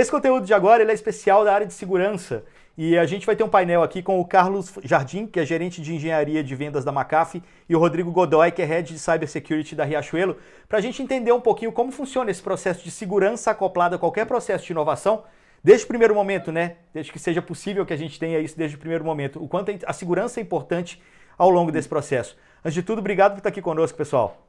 Esse 0.00 0.12
conteúdo 0.12 0.46
de 0.46 0.54
agora 0.54 0.88
é 0.88 0.94
especial 0.94 1.44
da 1.44 1.52
área 1.52 1.66
de 1.66 1.72
segurança 1.72 2.44
e 2.76 2.96
a 2.96 3.04
gente 3.04 3.26
vai 3.26 3.34
ter 3.34 3.42
um 3.42 3.48
painel 3.48 3.82
aqui 3.82 4.00
com 4.00 4.20
o 4.20 4.24
Carlos 4.24 4.72
Jardim, 4.84 5.26
que 5.26 5.40
é 5.40 5.44
gerente 5.44 5.82
de 5.82 5.92
engenharia 5.92 6.40
de 6.40 6.54
vendas 6.54 6.84
da 6.84 6.92
McAfee, 6.92 7.42
e 7.68 7.74
o 7.74 7.80
Rodrigo 7.80 8.12
Godoy, 8.12 8.52
que 8.52 8.62
é 8.62 8.64
head 8.64 8.92
de 8.92 8.98
cybersecurity 9.00 9.74
da 9.74 9.82
Riachuelo, 9.82 10.36
para 10.68 10.78
a 10.78 10.80
gente 10.80 11.02
entender 11.02 11.32
um 11.32 11.40
pouquinho 11.40 11.72
como 11.72 11.90
funciona 11.90 12.30
esse 12.30 12.40
processo 12.40 12.84
de 12.84 12.92
segurança 12.92 13.50
acoplado 13.50 13.96
a 13.96 13.98
qualquer 13.98 14.24
processo 14.24 14.64
de 14.66 14.70
inovação, 14.70 15.24
desde 15.64 15.84
o 15.84 15.88
primeiro 15.88 16.14
momento, 16.14 16.52
né? 16.52 16.76
Desde 16.94 17.10
que 17.10 17.18
seja 17.18 17.42
possível 17.42 17.84
que 17.84 17.92
a 17.92 17.96
gente 17.96 18.20
tenha 18.20 18.38
isso 18.38 18.56
desde 18.56 18.76
o 18.76 18.78
primeiro 18.78 19.04
momento. 19.04 19.42
O 19.42 19.48
quanto 19.48 19.72
a 19.84 19.92
segurança 19.92 20.38
é 20.38 20.44
importante 20.44 21.02
ao 21.36 21.50
longo 21.50 21.72
desse 21.72 21.88
processo. 21.88 22.36
Antes 22.64 22.74
de 22.74 22.84
tudo, 22.84 23.00
obrigado 23.00 23.32
por 23.32 23.38
estar 23.38 23.48
aqui 23.48 23.60
conosco, 23.60 23.98
pessoal. 23.98 24.46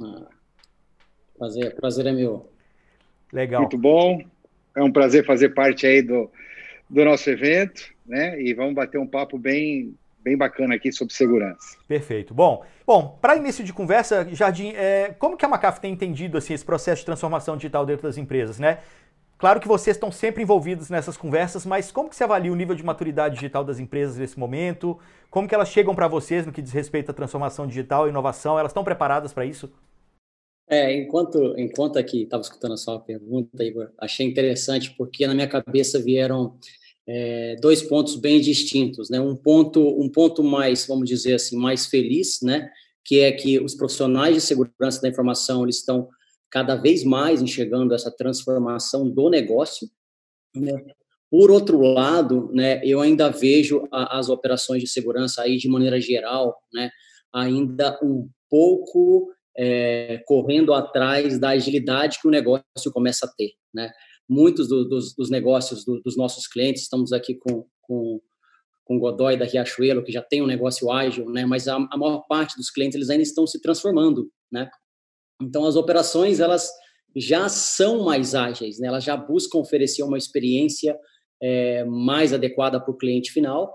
Ah, 0.00 0.28
prazer, 1.36 1.74
prazer 1.74 2.06
é 2.06 2.12
meu. 2.12 2.48
Legal. 3.32 3.62
Muito 3.62 3.78
bom. 3.78 4.22
É 4.76 4.82
um 4.82 4.92
prazer 4.92 5.24
fazer 5.24 5.50
parte 5.50 5.86
aí 5.86 6.02
do, 6.02 6.30
do 6.88 7.04
nosso 7.04 7.28
evento, 7.30 7.82
né? 8.06 8.40
E 8.40 8.52
vamos 8.54 8.74
bater 8.74 8.98
um 8.98 9.06
papo 9.06 9.38
bem, 9.38 9.94
bem 10.22 10.36
bacana 10.36 10.74
aqui 10.74 10.92
sobre 10.92 11.14
segurança. 11.14 11.76
Perfeito. 11.86 12.34
Bom, 12.34 12.64
bom, 12.86 13.18
para 13.20 13.36
início 13.36 13.64
de 13.64 13.72
conversa, 13.72 14.26
Jardim, 14.32 14.72
é, 14.74 15.14
como 15.18 15.36
que 15.36 15.44
a 15.44 15.48
Macaf 15.48 15.80
tem 15.80 15.92
entendido 15.92 16.38
assim 16.38 16.54
esse 16.54 16.64
processo 16.64 17.00
de 17.00 17.06
transformação 17.06 17.56
digital 17.56 17.84
dentro 17.86 18.02
das 18.02 18.16
empresas, 18.16 18.58
né? 18.58 18.78
Claro 19.40 19.58
que 19.58 19.66
vocês 19.66 19.96
estão 19.96 20.12
sempre 20.12 20.42
envolvidos 20.42 20.90
nessas 20.90 21.16
conversas, 21.16 21.64
mas 21.64 21.90
como 21.90 22.10
que 22.10 22.16
você 22.16 22.24
avalia 22.24 22.52
o 22.52 22.54
nível 22.54 22.74
de 22.74 22.84
maturidade 22.84 23.36
digital 23.36 23.64
das 23.64 23.78
empresas 23.78 24.18
nesse 24.18 24.38
momento? 24.38 24.98
Como 25.30 25.48
que 25.48 25.54
elas 25.54 25.70
chegam 25.70 25.94
para 25.94 26.06
vocês 26.06 26.44
no 26.44 26.52
que 26.52 26.60
diz 26.60 26.72
respeito 26.72 27.10
à 27.10 27.14
transformação 27.14 27.66
digital 27.66 28.06
e 28.06 28.10
inovação? 28.10 28.58
Elas 28.58 28.70
estão 28.70 28.84
preparadas 28.84 29.32
para 29.32 29.46
isso? 29.46 29.72
É, 30.70 30.94
enquanto, 30.94 31.58
enquanto 31.58 31.98
aqui 31.98 32.22
estava 32.22 32.42
escutando 32.42 32.74
a 32.74 32.76
sua 32.76 33.00
pergunta, 33.00 33.64
Igor, 33.64 33.90
achei 33.98 34.24
interessante 34.24 34.94
porque 34.96 35.26
na 35.26 35.34
minha 35.34 35.48
cabeça 35.48 36.00
vieram 36.00 36.56
é, 37.08 37.56
dois 37.60 37.82
pontos 37.82 38.14
bem 38.14 38.40
distintos, 38.40 39.10
né? 39.10 39.20
Um 39.20 39.34
ponto, 39.34 39.80
um 40.00 40.08
ponto 40.08 40.44
mais, 40.44 40.86
vamos 40.86 41.08
dizer 41.08 41.34
assim, 41.34 41.56
mais 41.56 41.86
feliz, 41.86 42.38
né? 42.40 42.70
Que 43.04 43.18
é 43.18 43.32
que 43.32 43.58
os 43.58 43.74
profissionais 43.74 44.36
de 44.36 44.40
segurança 44.40 45.02
da 45.02 45.08
informação 45.08 45.64
eles 45.64 45.78
estão 45.78 46.08
cada 46.48 46.76
vez 46.76 47.02
mais 47.02 47.42
enxergando 47.42 47.92
essa 47.92 48.10
transformação 48.10 49.10
do 49.10 49.28
negócio. 49.28 49.90
Né? 50.54 50.72
Por 51.28 51.50
outro 51.50 51.80
lado, 51.80 52.48
né? 52.52 52.80
Eu 52.84 53.00
ainda 53.00 53.28
vejo 53.28 53.88
a, 53.90 54.20
as 54.20 54.28
operações 54.28 54.80
de 54.80 54.88
segurança 54.88 55.42
aí 55.42 55.56
de 55.56 55.68
maneira 55.68 56.00
geral, 56.00 56.56
né? 56.72 56.92
Ainda 57.34 57.98
um 58.04 58.28
pouco 58.48 59.32
é, 59.56 60.22
correndo 60.26 60.72
atrás 60.72 61.38
da 61.38 61.50
agilidade 61.50 62.18
que 62.20 62.28
o 62.28 62.30
negócio 62.30 62.92
começa 62.92 63.26
a 63.26 63.28
ter, 63.28 63.52
né? 63.74 63.90
Muitos 64.28 64.68
do, 64.68 64.84
dos, 64.88 65.14
dos, 65.14 65.28
negócios 65.28 65.84
do, 65.84 66.00
dos 66.00 66.16
nossos 66.16 66.46
clientes, 66.46 66.82
estamos 66.82 67.12
aqui 67.12 67.34
com, 67.34 67.66
com, 67.82 68.20
com 68.84 68.96
o 68.96 69.00
Godoy 69.00 69.36
da 69.36 69.44
Riachuelo, 69.44 70.04
que 70.04 70.12
já 70.12 70.22
tem 70.22 70.40
um 70.40 70.46
negócio 70.46 70.90
ágil, 70.90 71.28
né? 71.30 71.44
Mas 71.44 71.66
a, 71.66 71.76
a 71.76 71.96
maior 71.96 72.24
parte 72.28 72.56
dos 72.56 72.70
clientes, 72.70 72.94
eles 72.94 73.10
ainda 73.10 73.22
estão 73.22 73.46
se 73.46 73.60
transformando, 73.60 74.30
né? 74.50 74.70
Então, 75.42 75.64
as 75.64 75.74
operações, 75.74 76.38
elas 76.38 76.70
já 77.16 77.48
são 77.48 78.04
mais 78.04 78.34
ágeis, 78.34 78.78
né? 78.78 78.86
Elas 78.86 79.02
já 79.02 79.16
buscam 79.16 79.58
oferecer 79.58 80.02
uma 80.04 80.18
experiência 80.18 80.96
é, 81.42 81.84
mais 81.84 82.32
adequada 82.32 82.78
para 82.80 82.92
o 82.92 82.96
cliente 82.96 83.32
final, 83.32 83.74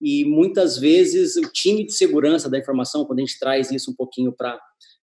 e 0.00 0.24
muitas 0.24 0.76
vezes 0.78 1.36
o 1.36 1.42
time 1.52 1.86
de 1.86 1.92
segurança 1.92 2.50
da 2.50 2.58
informação, 2.58 3.04
quando 3.04 3.20
a 3.20 3.22
gente 3.22 3.38
traz 3.38 3.70
isso 3.70 3.92
um 3.92 3.94
pouquinho 3.94 4.32
para 4.32 4.58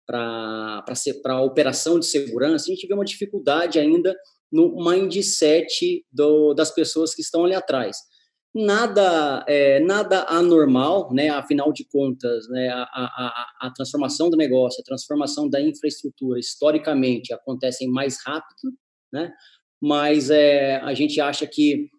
para 0.06 0.84
a 1.28 1.42
operação 1.42 2.00
de 2.00 2.06
segurança, 2.06 2.66
a 2.66 2.74
gente 2.74 2.88
vê 2.88 2.94
uma 2.94 3.06
dificuldade 3.06 3.80
ainda 3.80 4.16
no 4.52 4.76
mindset 4.76 6.06
do, 6.12 6.54
das 6.54 6.72
pessoas 6.72 7.14
que 7.14 7.22
estão 7.22 7.46
ali 7.46 7.54
atrás. 7.54 7.98
Nada, 8.54 9.44
é, 9.50 9.82
nada 9.82 10.24
anormal, 10.30 11.14
né? 11.14 11.28
Afinal 11.30 11.74
de 11.74 11.86
contas, 11.86 12.48
né? 12.48 12.70
A, 12.70 12.84
a, 12.84 13.68
a, 13.68 13.72
transformação 13.72 14.30
do 14.30 14.38
negócio, 14.38 14.80
a 14.80 14.86
transformação 14.86 15.50
da 15.50 15.60
infraestrutura, 15.60 16.40
historicamente, 16.40 17.34
acontecem 17.34 17.90
mais 17.90 18.18
rápido, 18.26 18.72
né? 19.12 19.34
Mas 19.82 20.30
é, 20.30 20.78
a 20.78 20.94
gente 20.94 21.20
acha 21.20 21.46
que 21.46 21.90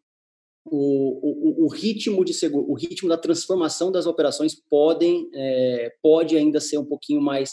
o, 0.64 1.62
o, 1.62 1.66
o, 1.66 1.68
ritmo 1.68 2.24
de 2.24 2.32
o 2.52 2.74
ritmo 2.74 3.08
da 3.08 3.18
transformação 3.18 3.92
das 3.92 4.06
operações 4.06 4.54
podem 4.54 5.28
é, 5.34 5.92
pode 6.02 6.36
ainda 6.36 6.58
ser 6.58 6.78
um 6.78 6.84
pouquinho 6.84 7.20
mais 7.20 7.50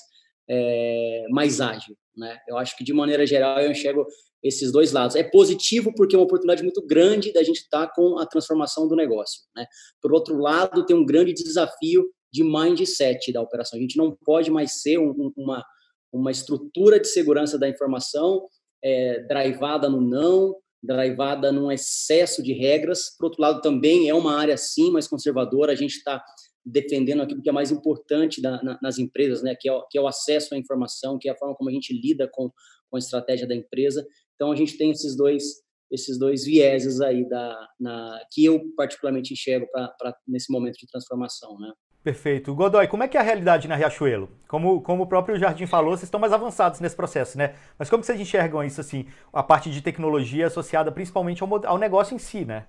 é, 0.49 1.25
mais 1.29 1.61
ágil. 1.61 1.95
Né? 2.15 2.37
Eu 2.47 2.57
acho 2.57 2.77
que, 2.77 2.83
de 2.83 2.93
maneira 2.93 3.25
geral, 3.25 3.59
eu 3.59 3.71
enxergo 3.71 4.05
esses 4.43 4.71
dois 4.71 4.91
lados. 4.91 5.15
É 5.15 5.23
positivo 5.23 5.93
porque 5.95 6.15
é 6.15 6.19
uma 6.19 6.25
oportunidade 6.25 6.63
muito 6.63 6.85
grande 6.85 7.31
da 7.31 7.43
gente 7.43 7.61
estar 7.61 7.87
tá 7.87 7.93
com 7.93 8.19
a 8.19 8.25
transformação 8.25 8.87
do 8.87 8.95
negócio. 8.95 9.41
Né? 9.55 9.65
Por 10.01 10.13
outro 10.13 10.37
lado, 10.37 10.85
tem 10.85 10.95
um 10.95 11.05
grande 11.05 11.33
desafio 11.33 12.05
de 12.31 12.43
mindset 12.43 13.31
da 13.31 13.41
operação. 13.41 13.77
A 13.77 13.81
gente 13.81 13.97
não 13.97 14.17
pode 14.25 14.51
mais 14.51 14.81
ser 14.81 14.97
um, 14.97 15.31
uma, 15.37 15.63
uma 16.11 16.31
estrutura 16.31 16.99
de 16.99 17.07
segurança 17.07 17.57
da 17.57 17.69
informação 17.69 18.47
é, 18.83 19.21
drivada 19.27 19.89
no 19.89 20.01
não, 20.01 20.55
drivada 20.81 21.51
num 21.51 21.71
excesso 21.71 22.43
de 22.43 22.51
regras. 22.51 23.15
Por 23.17 23.25
outro 23.25 23.41
lado, 23.41 23.61
também 23.61 24.09
é 24.09 24.13
uma 24.13 24.37
área, 24.37 24.57
sim, 24.57 24.91
mais 24.91 25.07
conservadora. 25.07 25.71
A 25.71 25.75
gente 25.75 25.95
está 25.95 26.21
defendendo 26.65 27.21
aquilo 27.21 27.41
que 27.41 27.49
é 27.49 27.53
mais 27.53 27.71
importante 27.71 28.41
da, 28.41 28.61
na, 28.63 28.79
nas 28.81 28.97
empresas, 28.97 29.43
né, 29.43 29.55
que 29.59 29.67
é, 29.67 29.73
o, 29.73 29.85
que 29.87 29.97
é 29.97 30.01
o 30.01 30.07
acesso 30.07 30.55
à 30.55 30.57
informação, 30.57 31.17
que 31.19 31.27
é 31.27 31.31
a 31.31 31.37
forma 31.37 31.55
como 31.55 31.69
a 31.69 31.73
gente 31.73 31.93
lida 31.93 32.29
com, 32.31 32.49
com 32.89 32.95
a 32.95 32.99
estratégia 32.99 33.47
da 33.47 33.55
empresa. 33.55 34.05
Então, 34.35 34.51
a 34.51 34.55
gente 34.55 34.77
tem 34.77 34.91
esses 34.91 35.15
dois 35.15 35.63
esses 35.91 36.17
dois 36.17 36.43
vieses 36.43 36.99
aí 37.01 37.27
da, 37.29 37.67
na, 37.79 38.19
que 38.31 38.43
eu 38.43 38.59
particularmente 38.75 39.31
enxergo 39.31 39.67
para 39.71 40.15
nesse 40.27 40.51
momento 40.51 40.75
de 40.75 40.87
transformação, 40.87 41.55
né? 41.59 41.71
Perfeito. 42.03 42.53
Godoy, 42.53 42.87
como 42.87 43.03
é 43.03 43.07
que 43.07 43.15
é 43.15 43.19
a 43.19 43.23
realidade 43.23 43.67
na 43.67 43.75
Riachuelo? 43.75 44.29
Como, 44.47 44.81
como 44.81 45.03
o 45.03 45.07
próprio 45.07 45.37
Jardim 45.37 45.65
falou, 45.65 45.91
vocês 45.91 46.03
estão 46.03 46.19
mais 46.19 46.33
avançados 46.33 46.81
nesse 46.81 46.95
processo, 46.95 47.37
né? 47.37 47.55
Mas 47.79 47.89
como 47.89 48.03
vocês 48.03 48.19
enxergam 48.19 48.63
isso, 48.63 48.81
assim, 48.81 49.05
a 49.31 49.41
parte 49.41 49.69
de 49.69 49.81
tecnologia 49.81 50.47
associada 50.47 50.91
principalmente 50.91 51.41
ao, 51.41 51.65
ao 51.65 51.77
negócio 51.77 52.13
em 52.13 52.19
si, 52.19 52.43
né? 52.43 52.65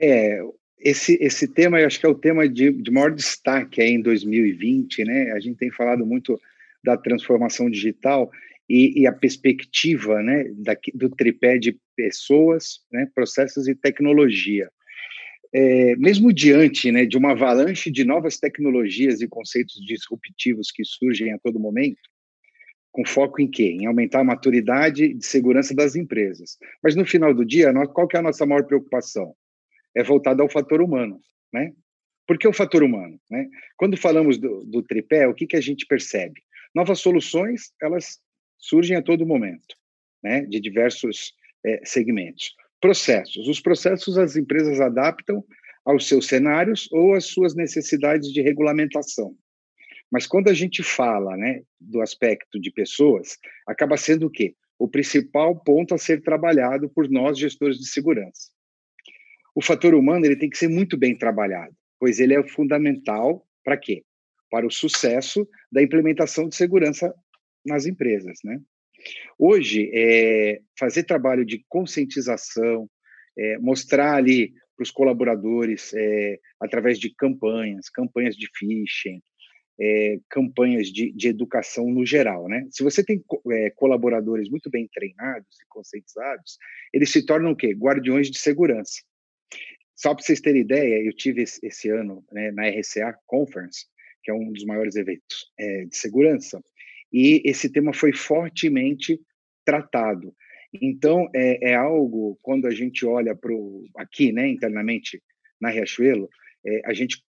É, 0.00 0.40
esse, 0.78 1.18
esse 1.20 1.48
tema, 1.48 1.80
eu 1.80 1.86
acho 1.86 1.98
que 1.98 2.06
é 2.06 2.08
o 2.08 2.14
tema 2.14 2.48
de, 2.48 2.70
de 2.70 2.90
maior 2.90 3.10
destaque 3.10 3.80
aí 3.80 3.90
em 3.90 4.02
2020, 4.02 5.04
né? 5.04 5.32
A 5.32 5.40
gente 5.40 5.56
tem 5.56 5.70
falado 5.70 6.04
muito 6.04 6.38
da 6.84 6.96
transformação 6.96 7.68
digital 7.68 8.30
e, 8.68 9.02
e 9.02 9.06
a 9.06 9.12
perspectiva, 9.12 10.22
né, 10.22 10.44
da, 10.56 10.76
do 10.94 11.08
tripé 11.10 11.58
de 11.58 11.78
pessoas, 11.96 12.80
né, 12.92 13.08
processos 13.14 13.68
e 13.68 13.74
tecnologia. 13.74 14.70
É, 15.52 15.96
mesmo 15.96 16.32
diante 16.32 16.90
né, 16.92 17.06
de 17.06 17.16
uma 17.16 17.32
avalanche 17.32 17.90
de 17.90 18.04
novas 18.04 18.38
tecnologias 18.38 19.20
e 19.20 19.28
conceitos 19.28 19.80
disruptivos 19.86 20.70
que 20.70 20.84
surgem 20.84 21.32
a 21.32 21.38
todo 21.38 21.60
momento, 21.60 22.10
com 22.92 23.04
foco 23.04 23.40
em 23.40 23.50
quê? 23.50 23.76
Em 23.78 23.86
aumentar 23.86 24.20
a 24.20 24.24
maturidade 24.24 25.14
de 25.14 25.24
segurança 25.24 25.74
das 25.74 25.96
empresas. 25.96 26.58
Mas 26.82 26.96
no 26.96 27.04
final 27.04 27.32
do 27.32 27.44
dia, 27.44 27.72
qual 27.92 28.08
que 28.08 28.16
é 28.16 28.20
a 28.20 28.22
nossa 28.22 28.44
maior 28.44 28.64
preocupação? 28.64 29.34
É 29.96 30.02
voltada 30.02 30.42
ao 30.42 30.48
fator 30.48 30.82
humano, 30.82 31.18
né? 31.52 31.72
Por 32.26 32.38
que 32.38 32.46
o 32.46 32.52
fator 32.52 32.82
humano? 32.82 33.18
Né? 33.30 33.48
Quando 33.76 33.96
falamos 33.96 34.36
do, 34.36 34.64
do 34.64 34.82
tripé, 34.82 35.26
o 35.26 35.34
que, 35.34 35.46
que 35.46 35.56
a 35.56 35.60
gente 35.60 35.86
percebe? 35.86 36.42
Novas 36.74 36.98
soluções, 36.98 37.72
elas 37.80 38.18
surgem 38.58 38.96
a 38.96 39.02
todo 39.02 39.26
momento, 39.26 39.74
né? 40.22 40.44
de 40.44 40.60
diversos 40.60 41.32
é, 41.64 41.80
segmentos. 41.84 42.52
Processos. 42.80 43.48
Os 43.48 43.60
processos 43.60 44.18
as 44.18 44.36
empresas 44.36 44.80
adaptam 44.80 45.42
aos 45.84 46.08
seus 46.08 46.26
cenários 46.26 46.88
ou 46.92 47.14
às 47.14 47.26
suas 47.26 47.54
necessidades 47.54 48.32
de 48.32 48.42
regulamentação. 48.42 49.34
Mas 50.10 50.26
quando 50.26 50.48
a 50.48 50.54
gente 50.54 50.82
fala 50.82 51.36
né, 51.36 51.62
do 51.80 52.00
aspecto 52.02 52.60
de 52.60 52.70
pessoas, 52.72 53.38
acaba 53.66 53.96
sendo 53.96 54.26
o 54.26 54.30
quê? 54.30 54.54
O 54.78 54.88
principal 54.88 55.56
ponto 55.62 55.94
a 55.94 55.98
ser 55.98 56.22
trabalhado 56.22 56.90
por 56.90 57.08
nós, 57.08 57.38
gestores 57.38 57.78
de 57.78 57.88
segurança 57.88 58.55
o 59.56 59.62
fator 59.62 59.94
humano 59.94 60.26
ele 60.26 60.36
tem 60.36 60.50
que 60.50 60.58
ser 60.58 60.68
muito 60.68 60.98
bem 60.98 61.16
trabalhado, 61.16 61.74
pois 61.98 62.20
ele 62.20 62.34
é 62.34 62.46
fundamental 62.46 63.42
para 63.64 63.78
quê? 63.78 64.04
Para 64.50 64.66
o 64.66 64.70
sucesso 64.70 65.48
da 65.72 65.82
implementação 65.82 66.46
de 66.46 66.54
segurança 66.54 67.12
nas 67.64 67.86
empresas, 67.86 68.38
né? 68.44 68.60
Hoje, 69.38 69.90
é, 69.94 70.60
fazer 70.78 71.04
trabalho 71.04 71.42
de 71.42 71.64
conscientização, 71.70 72.86
é, 73.38 73.56
mostrar 73.58 74.16
ali 74.16 74.52
para 74.76 74.82
os 74.82 74.90
colaboradores, 74.90 75.90
é, 75.94 76.38
através 76.60 76.98
de 76.98 77.14
campanhas, 77.14 77.88
campanhas 77.88 78.36
de 78.36 78.46
phishing, 78.58 79.22
é, 79.80 80.18
campanhas 80.28 80.88
de, 80.88 81.12
de, 81.12 81.28
educação 81.28 81.86
no 81.90 82.04
geral, 82.04 82.46
né? 82.46 82.66
Se 82.70 82.82
você 82.82 83.02
tem 83.02 83.24
é, 83.52 83.70
colaboradores 83.70 84.50
muito 84.50 84.68
bem 84.68 84.86
treinados 84.92 85.48
e 85.62 85.66
conscientizados, 85.68 86.58
eles 86.92 87.10
se 87.10 87.24
tornam 87.24 87.52
o 87.52 87.56
quê? 87.56 87.72
Guardiões 87.72 88.30
de 88.30 88.38
segurança. 88.38 89.00
Só 89.96 90.14
para 90.14 90.22
vocês 90.22 90.40
terem 90.40 90.60
ideia, 90.60 91.02
eu 91.02 91.12
tive 91.12 91.42
esse, 91.42 91.88
ano 91.88 92.22
né, 92.30 92.50
na 92.52 92.68
RCA 92.68 93.18
Conference, 93.26 93.86
que 94.22 94.30
é 94.30 94.34
um 94.34 94.52
dos 94.52 94.64
maiores 94.64 94.94
eventos 94.94 95.50
é, 95.58 95.86
de 95.86 95.96
segurança, 95.96 96.62
e 97.12 97.40
esse 97.44 97.72
tema 97.72 97.94
foi 97.94 98.12
fortemente 98.12 99.18
tratado. 99.64 100.34
Então, 100.82 101.26
é, 101.34 101.70
é 101.70 101.74
algo, 101.74 102.38
quando 102.42 102.66
a 102.66 102.70
gente 102.70 103.06
olha 103.06 103.34
para 103.34 103.54
aqui, 103.96 104.32
né, 104.32 104.46
internamente, 104.48 105.22
na 105.58 105.70
Riachuelo, 105.70 106.28
é, 106.64 106.82
a 106.84 106.92
gente 106.92 107.24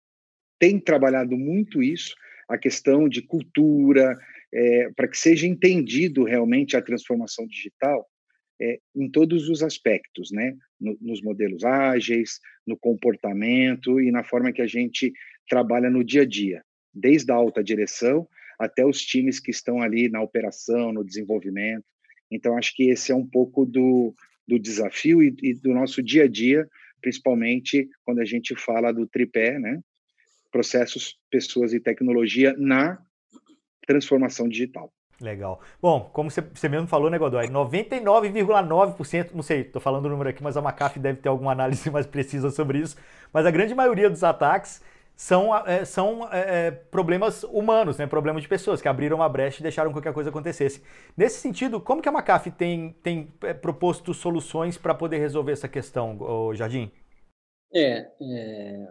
tem 0.57 0.79
trabalhado 0.79 1.37
muito 1.37 1.83
isso, 1.83 2.15
a 2.47 2.57
questão 2.57 3.09
de 3.09 3.21
cultura, 3.21 4.17
é, 4.53 4.89
para 4.95 5.07
que 5.09 5.17
seja 5.17 5.45
entendido 5.47 6.23
realmente 6.23 6.77
a 6.77 6.81
transformação 6.81 7.45
digital 7.45 8.07
é, 8.63 8.79
em 8.95 9.09
todos 9.09 9.49
os 9.49 9.61
aspectos, 9.61 10.31
né? 10.31 10.55
No, 10.79 10.97
nos 11.01 11.21
modelos 11.21 11.65
ágeis, 11.65 12.39
no 12.65 12.77
comportamento 12.77 13.99
e 13.99 14.09
na 14.09 14.23
forma 14.23 14.53
que 14.53 14.61
a 14.61 14.67
gente 14.67 15.11
trabalha 15.49 15.89
no 15.89 16.01
dia 16.01 16.21
a 16.21 16.25
dia, 16.25 16.63
desde 16.93 17.29
a 17.31 17.35
alta 17.35 17.61
direção 17.61 18.25
até 18.57 18.85
os 18.85 19.01
times 19.01 19.39
que 19.39 19.51
estão 19.51 19.81
ali 19.81 20.07
na 20.07 20.21
operação, 20.21 20.93
no 20.93 21.03
desenvolvimento. 21.03 21.83
Então, 22.31 22.57
acho 22.57 22.73
que 22.73 22.89
esse 22.89 23.11
é 23.11 23.15
um 23.15 23.27
pouco 23.27 23.65
do, 23.65 24.13
do 24.47 24.57
desafio 24.57 25.21
e, 25.21 25.35
e 25.41 25.53
do 25.53 25.73
nosso 25.73 26.01
dia 26.01 26.23
a 26.23 26.27
dia, 26.27 26.65
principalmente 27.01 27.89
quando 28.05 28.19
a 28.19 28.25
gente 28.25 28.55
fala 28.55 28.93
do 28.93 29.05
tripé, 29.05 29.59
né? 29.59 29.81
Processos, 30.51 31.17
pessoas 31.29 31.73
e 31.73 31.79
tecnologia 31.79 32.55
na 32.57 32.97
transformação 33.85 34.47
digital. 34.47 34.93
Legal. 35.21 35.59
Bom, 35.81 36.09
como 36.11 36.29
você 36.29 36.67
mesmo 36.67 36.87
falou, 36.87 37.09
né, 37.09 37.17
Godoy? 37.17 37.47
99,9%, 37.47 39.31
não 39.33 39.43
sei, 39.43 39.61
estou 39.61 39.81
falando 39.81 40.05
o 40.05 40.09
número 40.09 40.29
aqui, 40.29 40.43
mas 40.43 40.57
a 40.57 40.61
McAfee 40.61 41.01
deve 41.01 41.19
ter 41.19 41.29
alguma 41.29 41.51
análise 41.51 41.89
mais 41.91 42.05
precisa 42.05 42.49
sobre 42.49 42.79
isso. 42.79 42.97
Mas 43.31 43.45
a 43.45 43.51
grande 43.51 43.73
maioria 43.73 44.09
dos 44.09 44.23
ataques 44.23 44.81
são, 45.15 45.55
é, 45.55 45.85
são 45.85 46.27
é, 46.31 46.67
é, 46.67 46.71
problemas 46.71 47.43
humanos, 47.43 47.97
né? 47.97 48.07
problemas 48.07 48.41
de 48.41 48.49
pessoas 48.49 48.81
que 48.81 48.87
abriram 48.87 49.17
uma 49.17 49.29
brecha 49.29 49.59
e 49.59 49.63
deixaram 49.63 49.89
que 49.89 49.95
qualquer 49.95 50.13
coisa 50.13 50.29
acontecesse. 50.29 50.83
Nesse 51.15 51.39
sentido, 51.39 51.79
como 51.79 52.01
que 52.01 52.09
a 52.09 52.11
McAfee 52.11 52.51
tem, 52.51 52.95
tem 53.03 53.31
é, 53.43 53.53
proposto 53.53 54.13
soluções 54.13 54.77
para 54.77 54.93
poder 54.93 55.19
resolver 55.19 55.51
essa 55.51 55.67
questão, 55.67 56.17
Jardim? 56.53 56.91
É, 57.73 58.07
é, 58.21 58.87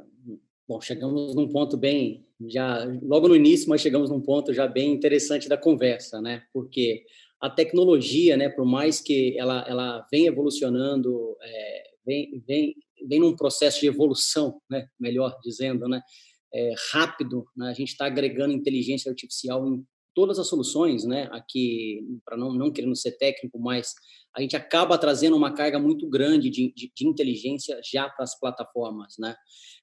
bom, 0.72 0.80
chegamos 0.80 1.34
num 1.34 1.48
ponto 1.48 1.76
bem, 1.76 2.26
já 2.48 2.84
logo 3.02 3.28
no 3.28 3.36
início, 3.36 3.68
mas 3.68 3.80
chegamos 3.80 4.08
num 4.08 4.20
ponto 4.20 4.54
já 4.54 4.66
bem 4.66 4.92
interessante 4.92 5.48
da 5.48 5.56
conversa, 5.56 6.20
né? 6.20 6.44
Porque 6.52 7.04
a 7.40 7.50
tecnologia, 7.50 8.36
né, 8.36 8.48
por 8.48 8.64
mais 8.64 9.00
que 9.00 9.36
ela, 9.38 9.64
ela 9.68 10.06
vem 10.10 10.26
evolucionando, 10.26 11.36
é, 11.42 11.82
vem, 12.06 12.42
vem 12.46 12.74
vem 13.04 13.18
num 13.18 13.34
processo 13.34 13.80
de 13.80 13.88
evolução, 13.88 14.60
né, 14.70 14.86
melhor 14.98 15.36
dizendo, 15.42 15.88
né, 15.88 16.00
é, 16.54 16.72
rápido. 16.92 17.44
Né, 17.56 17.68
a 17.68 17.72
gente 17.72 17.88
está 17.88 18.06
agregando 18.06 18.54
inteligência 18.54 19.10
artificial 19.10 19.66
em 19.66 19.84
todas 20.14 20.38
as 20.38 20.46
soluções, 20.46 21.04
né? 21.04 21.28
Aqui, 21.32 22.00
para 22.24 22.36
não, 22.36 22.52
não 22.52 22.72
querendo 22.72 22.96
ser 22.96 23.12
técnico, 23.12 23.58
mas 23.58 23.94
a 24.34 24.40
gente 24.40 24.56
acaba 24.56 24.96
trazendo 24.96 25.36
uma 25.36 25.52
carga 25.52 25.78
muito 25.78 26.08
grande 26.08 26.48
de, 26.48 26.72
de, 26.74 26.90
de 26.94 27.06
inteligência 27.06 27.78
já 27.84 28.08
para 28.08 28.24
as 28.24 28.38
plataformas, 28.38 29.14
né? 29.18 29.34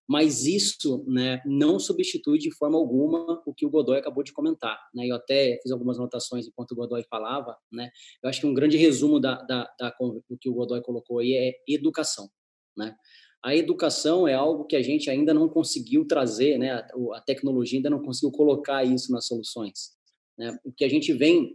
Mas 0.08 0.46
isso, 0.46 1.06
né, 1.08 1.40
não 1.46 1.78
substitui 1.80 2.40
de 2.40 2.52
forma 2.56 2.78
alguma 2.78 3.44
o 3.46 3.54
que 3.54 3.64
o 3.64 3.70
Godoy 3.70 4.00
acabou 4.00 4.24
de 4.24 4.34
comentar, 4.34 4.80
né? 4.94 5.06
Eu 5.08 5.16
até 5.16 5.60
fiz 5.62 5.72
algumas 5.72 5.98
anotações 6.00 6.48
enquanto 6.48 6.72
o 6.72 6.76
Godoy 6.76 7.04
falava, 7.10 7.56
né? 7.72 7.92
Eu 8.24 8.30
acho 8.30 8.42
que 8.42 8.48
um 8.48 8.54
grande 8.54 8.76
resumo 8.76 9.20
da, 9.20 9.36
da, 9.44 9.70
da 9.80 9.96
do 10.00 10.38
que 10.40 10.50
o 10.50 10.54
Godoy 10.54 10.82
colocou 10.82 11.20
aí 11.20 11.34
é 11.34 11.54
educação, 11.72 12.28
né? 12.76 12.96
A 13.44 13.56
educação 13.56 14.28
é 14.28 14.34
algo 14.34 14.66
que 14.66 14.76
a 14.76 14.82
gente 14.82 15.10
ainda 15.10 15.34
não 15.34 15.48
conseguiu 15.48 16.06
trazer, 16.06 16.58
né? 16.58 16.72
A, 17.14 17.22
tecnologia 17.22 17.78
ainda 17.78 17.90
não 17.90 18.02
conseguiu 18.02 18.32
colocar 18.32 18.84
isso 18.84 19.12
nas 19.12 19.28
soluções. 19.28 19.99
Né? 20.40 20.58
O 20.64 20.72
que 20.72 20.86
a 20.86 20.90
gente 20.90 21.12
vem, 21.12 21.52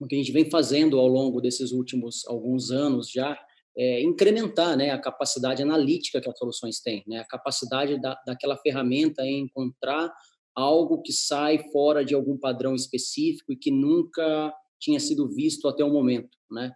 o 0.00 0.06
que 0.06 0.16
a 0.16 0.18
gente 0.18 0.32
vem 0.32 0.50
fazendo 0.50 0.98
ao 0.98 1.06
longo 1.06 1.40
desses 1.40 1.70
últimos 1.70 2.26
alguns 2.26 2.72
anos 2.72 3.08
já 3.08 3.38
é 3.76 4.02
incrementar, 4.02 4.76
né, 4.76 4.90
a 4.90 5.00
capacidade 5.00 5.62
analítica 5.62 6.20
que 6.20 6.28
as 6.28 6.36
soluções 6.36 6.80
têm, 6.80 7.04
né? 7.06 7.20
A 7.20 7.24
capacidade 7.24 8.00
da, 8.00 8.20
daquela 8.26 8.56
ferramenta 8.56 9.22
em 9.22 9.44
encontrar 9.44 10.12
algo 10.52 11.00
que 11.00 11.12
sai 11.12 11.60
fora 11.70 12.04
de 12.04 12.12
algum 12.12 12.36
padrão 12.36 12.74
específico 12.74 13.52
e 13.52 13.56
que 13.56 13.70
nunca 13.70 14.52
tinha 14.80 14.98
sido 14.98 15.28
visto 15.28 15.68
até 15.68 15.84
o 15.84 15.92
momento, 15.92 16.36
né? 16.50 16.72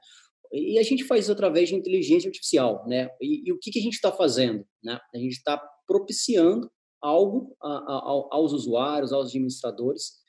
E 0.52 0.78
a 0.78 0.82
gente 0.84 1.02
faz 1.02 1.24
isso 1.24 1.32
através 1.32 1.70
de 1.70 1.74
inteligência 1.74 2.28
artificial, 2.28 2.86
né? 2.86 3.08
E, 3.20 3.48
e 3.48 3.52
o 3.52 3.58
que, 3.58 3.72
que 3.72 3.80
a 3.80 3.82
gente 3.82 3.94
está 3.94 4.12
fazendo? 4.12 4.64
Né? 4.84 5.00
A 5.12 5.18
gente 5.18 5.32
está 5.32 5.60
propiciando 5.86 6.70
algo 7.00 7.56
a, 7.60 7.68
a, 7.68 8.28
aos 8.30 8.52
usuários, 8.52 9.12
aos 9.12 9.30
administradores, 9.30 10.21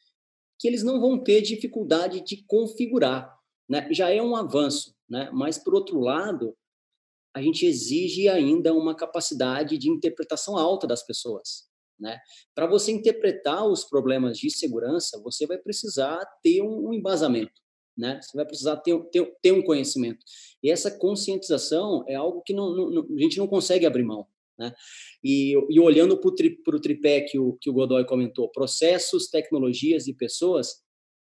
que 0.64 0.68
eles 0.70 0.82
não 0.82 1.02
vão 1.02 1.22
ter 1.22 1.42
dificuldade 1.42 2.22
de 2.22 2.42
configurar, 2.48 3.38
né? 3.70 3.86
Já 3.92 4.10
é 4.10 4.22
um 4.22 4.34
avanço, 4.34 4.96
né? 5.10 5.30
Mas 5.34 5.58
por 5.58 5.76
outro 5.76 6.00
lado, 6.00 6.56
a 7.36 7.42
gente 7.42 7.66
exige 7.66 8.30
ainda 8.30 8.74
uma 8.74 8.96
capacidade 8.96 9.78
de 9.78 9.90
interpretação 9.90 10.58
alta 10.58 10.88
das 10.88 11.06
pessoas, 11.06 11.68
né? 12.00 12.18
Para 12.56 12.66
você 12.66 12.94
interpretar 12.94 13.68
os 13.68 13.84
problemas 13.84 14.38
de 14.38 14.50
segurança, 14.50 15.22
você 15.22 15.46
vai 15.46 15.58
precisar 15.58 16.26
ter 16.42 16.62
um, 16.62 16.94
embasamento 16.94 17.62
né? 17.98 18.22
Você 18.22 18.38
vai 18.38 18.46
precisar 18.46 18.78
ter, 18.78 18.98
ter, 19.12 19.36
ter 19.42 19.52
um 19.52 19.62
conhecimento. 19.62 20.26
E 20.64 20.72
essa 20.72 20.90
conscientização 20.90 22.06
é 22.08 22.16
algo 22.16 22.42
que 22.42 22.54
não, 22.54 22.74
não, 22.74 23.02
a 23.02 23.22
gente 23.22 23.38
não 23.38 23.48
consegue 23.48 23.86
abrir 23.86 24.04
mão. 24.04 24.26
Né? 24.58 24.74
E, 25.24 25.54
e 25.70 25.80
olhando 25.80 26.18
para 26.18 26.30
o 26.30 26.36
tri, 26.36 26.58
tripé 26.82 27.22
que 27.22 27.40
o, 27.40 27.58
que 27.60 27.70
o 27.70 27.74
Godoy 27.74 28.06
comentou, 28.06 28.50
processos, 28.52 29.28
tecnologias 29.30 30.08
e 30.08 30.14
pessoas, 30.14 30.84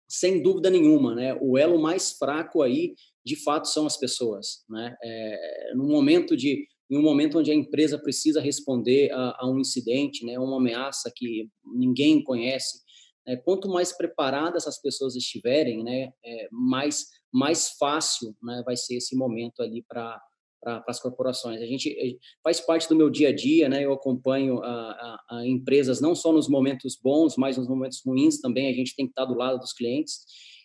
sem 0.08 0.42
dúvida 0.42 0.70
nenhuma, 0.70 1.14
né? 1.14 1.36
o 1.40 1.56
elo 1.56 1.80
mais 1.80 2.12
fraco 2.12 2.62
aí, 2.62 2.94
de 3.24 3.36
fato, 3.36 3.68
são 3.68 3.86
as 3.86 3.96
pessoas. 3.96 4.64
Né? 4.68 4.94
É, 5.02 5.72
no 5.74 5.84
momento 5.84 6.36
de, 6.36 6.66
em 6.90 6.98
um 6.98 7.02
momento 7.02 7.38
onde 7.38 7.50
a 7.50 7.54
empresa 7.54 7.98
precisa 7.98 8.40
responder 8.40 9.10
a, 9.12 9.36
a 9.40 9.50
um 9.50 9.58
incidente, 9.58 10.24
né? 10.24 10.38
uma 10.38 10.58
ameaça 10.58 11.10
que 11.14 11.48
ninguém 11.64 12.22
conhece, 12.22 12.84
é, 13.26 13.36
quanto 13.36 13.68
mais 13.68 13.96
preparadas 13.96 14.64
essas 14.64 14.80
pessoas 14.80 15.16
estiverem, 15.16 15.82
né, 15.82 16.12
é, 16.24 16.48
mais, 16.50 17.06
mais 17.32 17.70
fácil 17.70 18.36
né, 18.42 18.62
vai 18.64 18.76
ser 18.76 18.96
esse 18.96 19.16
momento 19.16 19.62
ali 19.62 19.82
para 19.88 20.20
para 20.64 20.84
as 20.88 21.00
corporações. 21.00 21.60
A 21.60 21.66
gente 21.66 21.90
eh, 21.90 22.16
faz 22.42 22.60
parte 22.60 22.88
do 22.88 22.96
meu 22.96 23.10
dia 23.10 23.28
a 23.28 23.34
dia, 23.34 23.68
né? 23.68 23.84
Eu 23.84 23.92
acompanho 23.92 24.62
a, 24.62 24.68
a, 24.68 25.24
a, 25.30 25.46
empresas 25.46 26.00
não 26.00 26.14
só 26.14 26.32
nos 26.32 26.48
momentos 26.48 26.98
bons, 27.02 27.36
mas 27.36 27.58
nos 27.58 27.68
momentos 27.68 28.00
ruins 28.04 28.40
também. 28.40 28.68
A 28.68 28.72
gente 28.72 28.96
tem 28.96 29.06
que 29.06 29.12
estar 29.12 29.26
do 29.26 29.34
lado 29.34 29.58
dos 29.58 29.72
clientes 29.72 30.24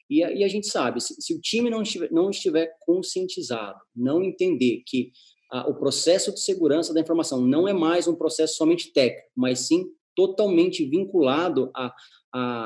e 0.09 0.23
a, 0.23 0.31
e 0.31 0.43
a 0.43 0.47
gente 0.47 0.67
sabe 0.67 1.01
se, 1.01 1.15
se, 1.21 1.35
o 1.35 1.41
time 1.41 1.69
não 1.69 1.81
estiver, 1.81 2.11
não 2.11 2.29
estiver 2.29 2.71
conscientizado, 2.79 3.79
não 3.95 4.23
entender 4.23 4.81
que 4.87 5.11
o 5.67 5.73
processo 5.73 6.31
de 6.31 6.39
segurança 6.39 6.93
da 6.93 7.01
informação 7.01 7.41
não 7.41 7.67
é 7.67 7.73
mais 7.73 8.07
um 8.07 8.15
processo 8.15 8.55
somente 8.55 8.93
técnico, 8.93 9.29
mas 9.35 9.61
sim 9.61 9.83
totalmente 10.15 10.85
vinculado 10.85 11.71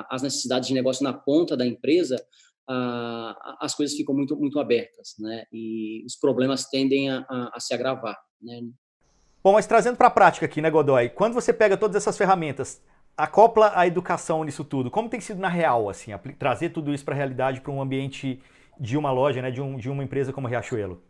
as 0.09 0.21
necessidades 0.21 0.67
de 0.67 0.73
negócio 0.73 1.03
na 1.03 1.13
ponta 1.13 1.55
da 1.55 1.65
empresa, 1.65 2.17
a, 2.67 3.57
as 3.61 3.75
coisas 3.75 3.95
ficam 3.95 4.15
muito, 4.15 4.35
muito 4.35 4.59
abertas, 4.59 5.15
né? 5.19 5.43
E 5.51 6.03
os 6.05 6.15
problemas 6.15 6.69
tendem 6.69 7.09
a, 7.09 7.25
a, 7.29 7.51
a 7.55 7.59
se 7.59 7.73
agravar, 7.73 8.17
né? 8.41 8.61
Bom, 9.43 9.53
mas 9.53 9.67
trazendo 9.67 9.97
para 9.97 10.07
a 10.07 10.11
prática 10.11 10.45
aqui, 10.45 10.61
né, 10.61 10.69
Godoy? 10.69 11.09
Quando 11.09 11.33
você 11.33 11.51
pega 11.51 11.75
todas 11.75 11.97
essas 11.97 12.17
ferramentas, 12.17 12.81
acopla 13.17 13.73
a 13.75 13.85
educação 13.85 14.43
nisso 14.43 14.63
tudo, 14.63 14.89
como 14.89 15.09
tem 15.09 15.19
sido 15.19 15.39
na 15.39 15.49
real, 15.49 15.89
assim, 15.89 16.11
trazer 16.39 16.69
tudo 16.69 16.93
isso 16.93 17.03
para 17.03 17.13
a 17.13 17.17
realidade, 17.17 17.61
para 17.61 17.71
um 17.71 17.81
ambiente 17.81 18.41
de 18.79 18.97
uma 18.97 19.11
loja, 19.11 19.41
né, 19.41 19.51
de, 19.51 19.61
um, 19.61 19.75
de 19.77 19.89
uma 19.89 20.03
empresa 20.03 20.31
como 20.31 20.47
a 20.47 20.49
Riachuelo? 20.49 21.01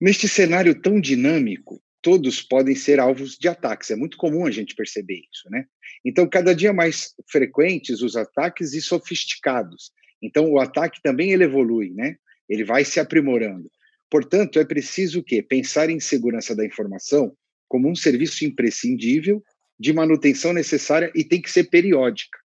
Neste 0.00 0.28
cenário 0.28 0.80
tão 0.80 1.00
dinâmico, 1.00 1.80
todos 2.02 2.42
podem 2.42 2.74
ser 2.74 3.00
alvos 3.00 3.36
de 3.36 3.48
ataques. 3.48 3.90
É 3.90 3.96
muito 3.96 4.16
comum 4.16 4.46
a 4.46 4.50
gente 4.50 4.74
perceber 4.74 5.22
isso, 5.32 5.50
né? 5.50 5.64
Então, 6.04 6.28
cada 6.28 6.54
dia 6.54 6.72
mais 6.72 7.14
frequentes 7.30 8.02
os 8.02 8.16
ataques 8.16 8.72
e 8.72 8.80
sofisticados. 8.80 9.90
Então, 10.22 10.50
o 10.50 10.58
ataque 10.58 11.00
também 11.02 11.32
ele 11.32 11.44
evolui, 11.44 11.90
né? 11.90 12.16
Ele 12.48 12.64
vai 12.64 12.84
se 12.84 13.00
aprimorando. 13.00 13.70
Portanto, 14.10 14.58
é 14.58 14.64
preciso 14.64 15.22
que 15.22 15.42
pensar 15.42 15.90
em 15.90 16.00
segurança 16.00 16.54
da 16.56 16.64
informação 16.64 17.36
como 17.68 17.88
um 17.88 17.94
serviço 17.94 18.44
imprescindível 18.44 19.42
de 19.78 19.92
manutenção 19.92 20.52
necessária 20.52 21.12
e 21.14 21.22
tem 21.22 21.40
que 21.40 21.50
ser 21.50 21.64
periódica, 21.64 22.38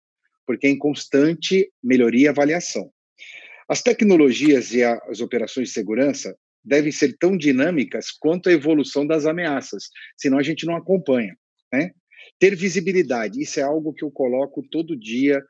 porque 0.46 0.68
é 0.68 0.70
em 0.72 0.78
constante 0.78 1.72
melhoria 1.84 2.26
e 2.26 2.28
avaliação. 2.28 2.92
As 3.70 3.82
tecnologias 3.82 4.74
e 4.74 4.84
as 4.84 5.22
operações 5.22 5.70
de 5.70 5.74
segurança 5.74 6.36
devem 6.64 6.92
ser 6.92 7.18
tão 7.18 7.36
dinâmicas 7.38 8.12
quanto 8.12 8.50
a 8.50 8.54
evolução 8.54 9.06
das 9.06 9.26
ameaças, 9.26 9.90
senão 10.18 10.38
a 10.38 10.44
gente 10.44 10.66
não 10.66 10.76
acompanha. 10.76 11.36
Né? 11.72 11.92
Ter 12.40 12.56
visibilidade, 12.56 13.42
isso 13.42 13.60
é 13.60 13.64
algo 13.64 13.94
que 13.94 14.04
eu 14.04 14.12
coloco 14.12 14.64
todo 14.70 15.00
dia, 15.00 15.42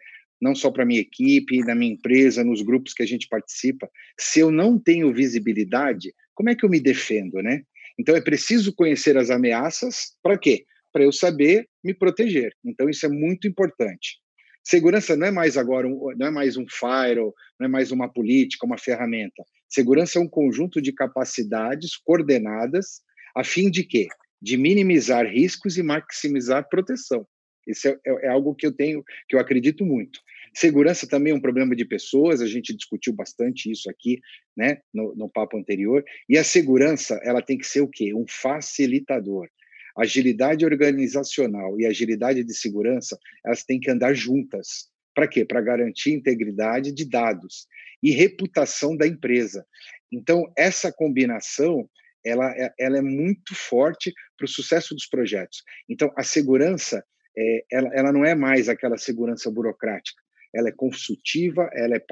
não 0.41 0.56
só 0.56 0.72
para 0.72 0.86
minha 0.86 1.00
equipe, 1.00 1.60
na 1.60 1.75
minha 1.75 1.94
empresa, 1.94 2.44
nos 2.44 2.62
grupos 2.62 2.94
que 2.94 3.03
a 3.03 3.06
gente 3.06 3.27
participa. 3.27 3.89
Se 4.20 4.39
eu 4.39 4.51
não 4.51 4.80
tenho 4.80 5.13
visibilidade, 5.13 6.13
como 6.34 6.50
é 6.50 6.56
que 6.56 6.65
eu 6.65 6.70
me 6.70 6.80
defendo, 6.80 7.41
né? 7.41 7.62
Então 8.00 8.15
é 8.15 8.22
preciso 8.22 8.74
conhecer 8.74 9.18
as 9.18 9.30
ameaças, 9.30 10.15
para 10.24 10.38
quê? 10.38 10.65
Para 10.91 11.03
eu 11.03 11.12
saber 11.12 11.68
me 11.84 11.94
proteger. 11.94 12.53
Então 12.65 12.89
isso 12.89 13.06
é 13.06 13.10
muito 13.10 13.48
importante. 13.48 14.20
Segurança 14.63 15.15
não 15.15 15.27
é 15.27 15.32
mais 15.32 15.58
agora 15.58 15.88
não 15.88 16.27
é 16.27 16.32
mais 16.32 16.58
um 16.58 16.65
firewall, 16.70 17.34
não 17.60 17.65
é 17.65 17.70
mais 17.70 17.91
uma 17.91 18.12
política, 18.12 18.65
uma 18.65 18.77
ferramenta. 18.77 19.44
Segurança 19.72 20.20
é 20.20 20.22
um 20.22 20.28
conjunto 20.28 20.82
de 20.82 20.92
capacidades 20.92 21.96
coordenadas 21.96 23.01
a 23.34 23.42
fim 23.42 23.72
de 23.72 23.86
quê? 23.86 24.08
De 24.42 24.58
minimizar 24.58 25.25
riscos 25.25 25.78
e 25.78 25.84
maximizar 25.84 26.68
proteção. 26.68 27.25
Isso 27.66 27.88
é, 27.88 27.98
é, 28.06 28.25
é, 28.25 28.28
algo 28.28 28.54
que 28.54 28.68
eu 28.68 28.74
tenho, 28.74 29.01
que 29.30 29.36
eu 29.36 29.40
acredito 29.40 29.86
muito. 29.86 30.20
Segurança 30.54 31.08
também 31.08 31.32
é 31.32 31.36
um 31.36 31.40
problema 31.40 31.74
de 31.74 31.86
pessoas, 31.86 32.42
a 32.42 32.48
gente 32.48 32.75
discutiu 32.75 33.13
bastante 33.13 33.72
isso 33.72 33.90
aqui, 33.90 34.20
né, 34.58 34.80
no, 34.94 35.16
no 35.16 35.30
papo 35.30 35.58
anterior. 35.58 36.04
E 36.28 36.38
a 36.38 36.44
segurança, 36.44 37.18
ela 37.24 37.42
tem 37.42 37.58
que 37.58 37.66
ser 37.66 37.80
o 37.80 37.88
quê? 37.88 38.13
Um 38.13 38.25
facilitador. 38.28 39.48
Agilidade 39.96 40.66
organizacional 40.66 41.80
e 41.80 41.86
agilidade 41.86 42.44
de 42.44 42.54
segurança, 42.54 43.18
elas 43.46 43.63
têm 43.63 43.80
que 43.80 43.90
andar 43.90 44.13
juntas. 44.13 44.90
Para 45.13 45.27
quê? 45.27 45.46
Para 45.46 45.62
garantir 45.62 46.12
integridade 46.12 46.91
de 46.91 47.06
dados 47.06 47.68
e 48.01 48.12
reputação 48.12 48.96
da 48.96 49.08
empresa. 49.08 49.65
Então, 50.12 50.51
essa 50.58 50.91
combinação 50.91 51.89
ela, 52.24 52.51
é, 52.51 52.72
ela 52.80 52.98
é 52.98 53.01
muito 53.01 53.56
forte 53.56 54.13
para 54.38 54.46
o 54.46 54.50
sucesso 54.50 54.94
dos 54.94 55.08
projetos. 55.08 55.63
Então, 55.89 56.12
a 56.15 56.24
segurança 56.24 57.03
é, 57.38 57.65
ela, 57.72 57.89
ela 57.94 58.12
não 58.12 58.25
é 58.25 58.36
mais 58.36 58.70
aquela 58.70 58.98
segurança 58.98 59.50
burocrática, 59.50 60.22
ela 60.53 60.70
é 60.70 60.74
consultiva, 60.74 61.70
ela 61.74 61.96
é 61.96 62.03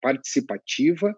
participativa, 0.00 1.14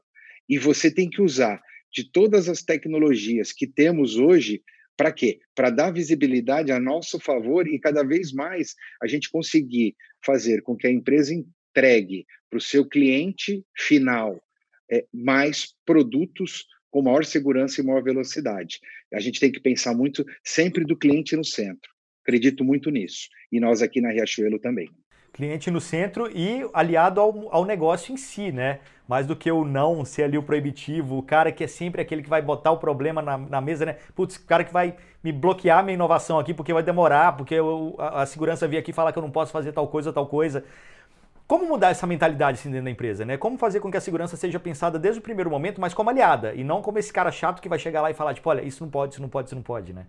e 0.48 0.58
você 0.58 0.92
tem 0.92 1.08
que 1.08 1.22
usar 1.22 1.62
de 1.92 2.10
todas 2.10 2.48
as 2.48 2.62
tecnologias 2.62 3.52
que 3.52 3.66
temos 3.66 4.16
hoje 4.16 4.62
para 4.96 5.12
quê? 5.12 5.40
Para 5.54 5.70
dar 5.70 5.90
visibilidade 5.92 6.70
a 6.70 6.78
nosso 6.78 7.18
favor 7.18 7.66
e 7.66 7.78
cada 7.78 8.02
vez 8.02 8.32
mais 8.32 8.74
a 9.02 9.06
gente 9.06 9.30
conseguir 9.30 9.94
fazer 10.24 10.62
com 10.62 10.76
que 10.76 10.86
a 10.86 10.90
empresa 10.90 11.34
entregue 11.34 12.26
para 12.48 12.58
o 12.58 12.60
seu 12.60 12.86
cliente 12.86 13.64
final 13.76 14.42
é, 14.90 15.06
mais 15.12 15.74
produtos 15.84 16.66
com 16.90 17.02
maior 17.02 17.24
segurança 17.24 17.80
e 17.80 17.84
maior 17.84 18.02
velocidade. 18.02 18.80
A 19.14 19.20
gente 19.20 19.38
tem 19.38 19.52
que 19.52 19.60
pensar 19.60 19.94
muito 19.94 20.24
sempre 20.44 20.84
do 20.84 20.96
cliente 20.96 21.36
no 21.36 21.44
centro. 21.44 21.90
Acredito 22.22 22.64
muito 22.64 22.90
nisso. 22.90 23.28
E 23.50 23.60
nós 23.60 23.82
aqui 23.82 24.00
na 24.00 24.10
Riachuelo 24.10 24.58
também. 24.58 24.88
Cliente 25.32 25.70
no 25.70 25.80
centro 25.80 26.30
e 26.30 26.68
aliado 26.72 27.20
ao, 27.20 27.48
ao 27.50 27.64
negócio 27.64 28.12
em 28.12 28.16
si, 28.16 28.50
né? 28.50 28.80
Mais 29.06 29.26
do 29.26 29.34
que 29.36 29.50
o 29.50 29.64
não 29.64 30.04
ser 30.04 30.24
ali 30.24 30.36
o 30.36 30.42
proibitivo, 30.42 31.18
o 31.18 31.22
cara 31.22 31.50
que 31.52 31.64
é 31.64 31.66
sempre 31.66 32.00
aquele 32.00 32.22
que 32.22 32.28
vai 32.28 32.42
botar 32.42 32.72
o 32.72 32.78
problema 32.78 33.22
na, 33.22 33.38
na 33.38 33.60
mesa, 33.60 33.86
né? 33.86 33.96
Putz, 34.14 34.36
o 34.36 34.44
cara 34.44 34.64
que 34.64 34.72
vai 34.72 34.94
me 35.22 35.32
bloquear 35.32 35.82
minha 35.82 35.94
inovação 35.94 36.38
aqui 36.38 36.52
porque 36.52 36.72
vai 36.72 36.82
demorar, 36.82 37.36
porque 37.36 37.54
eu, 37.54 37.94
a, 37.98 38.22
a 38.22 38.26
segurança 38.26 38.66
vir 38.66 38.78
aqui 38.78 38.92
falar 38.92 39.12
que 39.12 39.18
eu 39.18 39.22
não 39.22 39.30
posso 39.30 39.52
fazer 39.52 39.72
tal 39.72 39.86
coisa, 39.88 40.12
tal 40.12 40.26
coisa. 40.26 40.64
Como 41.46 41.66
mudar 41.66 41.90
essa 41.90 42.06
mentalidade 42.06 42.58
assim, 42.58 42.70
dentro 42.70 42.84
da 42.84 42.90
empresa, 42.90 43.24
né? 43.24 43.36
Como 43.36 43.58
fazer 43.58 43.80
com 43.80 43.90
que 43.90 43.96
a 43.96 44.00
segurança 44.00 44.36
seja 44.36 44.60
pensada 44.60 44.98
desde 44.98 45.18
o 45.18 45.22
primeiro 45.22 45.50
momento, 45.50 45.80
mas 45.80 45.92
como 45.92 46.08
aliada, 46.08 46.54
e 46.54 46.62
não 46.62 46.80
como 46.80 46.98
esse 46.98 47.12
cara 47.12 47.32
chato 47.32 47.60
que 47.60 47.68
vai 47.68 47.78
chegar 47.78 48.02
lá 48.02 48.10
e 48.10 48.14
falar, 48.14 48.34
tipo, 48.34 48.48
olha, 48.48 48.62
isso 48.62 48.84
não 48.84 48.90
pode, 48.90 49.14
isso 49.14 49.22
não 49.22 49.28
pode, 49.28 49.48
isso 49.48 49.56
não 49.56 49.62
pode, 49.62 49.92
né? 49.92 50.06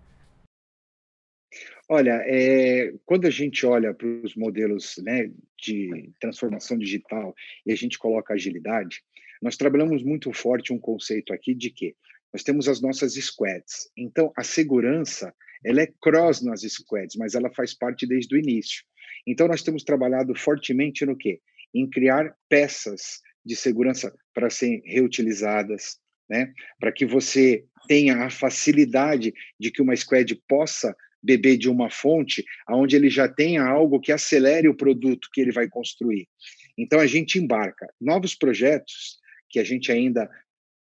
Olha, 1.93 2.23
é, 2.25 2.93
quando 3.05 3.27
a 3.27 3.29
gente 3.29 3.65
olha 3.65 3.93
para 3.93 4.07
os 4.07 4.33
modelos 4.33 4.95
né, 5.03 5.29
de 5.61 6.09
transformação 6.21 6.77
digital 6.77 7.35
e 7.65 7.73
a 7.73 7.75
gente 7.75 7.99
coloca 7.99 8.33
agilidade, 8.33 9.03
nós 9.41 9.57
trabalhamos 9.57 10.01
muito 10.01 10.31
forte 10.31 10.71
um 10.71 10.79
conceito 10.79 11.33
aqui 11.33 11.53
de 11.53 11.69
que 11.69 11.93
nós 12.31 12.43
temos 12.43 12.69
as 12.69 12.79
nossas 12.79 13.15
squads. 13.15 13.91
Então, 13.97 14.31
a 14.37 14.41
segurança 14.41 15.35
ela 15.65 15.81
é 15.81 15.93
cross 16.01 16.41
nas 16.41 16.61
squads, 16.61 17.17
mas 17.17 17.35
ela 17.35 17.51
faz 17.53 17.73
parte 17.73 18.07
desde 18.07 18.33
o 18.33 18.39
início. 18.39 18.85
Então, 19.27 19.49
nós 19.49 19.61
temos 19.61 19.83
trabalhado 19.83 20.33
fortemente 20.33 21.05
no 21.05 21.17
quê? 21.17 21.41
Em 21.75 21.89
criar 21.89 22.33
peças 22.47 23.19
de 23.45 23.53
segurança 23.53 24.15
para 24.33 24.49
serem 24.49 24.81
reutilizadas, 24.85 25.99
né? 26.29 26.53
para 26.79 26.93
que 26.93 27.05
você 27.05 27.65
tenha 27.85 28.23
a 28.23 28.29
facilidade 28.29 29.33
de 29.59 29.69
que 29.69 29.81
uma 29.81 29.93
squad 29.93 30.33
possa 30.47 30.95
beber 31.21 31.57
de 31.57 31.69
uma 31.69 31.89
fonte 31.89 32.43
onde 32.69 32.95
ele 32.95 33.09
já 33.09 33.27
tenha 33.27 33.63
algo 33.63 33.99
que 33.99 34.11
acelere 34.11 34.67
o 34.67 34.75
produto 34.75 35.29
que 35.31 35.41
ele 35.41 35.51
vai 35.51 35.67
construir. 35.67 36.27
Então 36.77 36.99
a 36.99 37.07
gente 37.07 37.37
embarca 37.37 37.87
novos 37.99 38.33
projetos 38.35 39.19
que 39.49 39.59
a 39.59 39.63
gente 39.63 39.91
ainda 39.91 40.29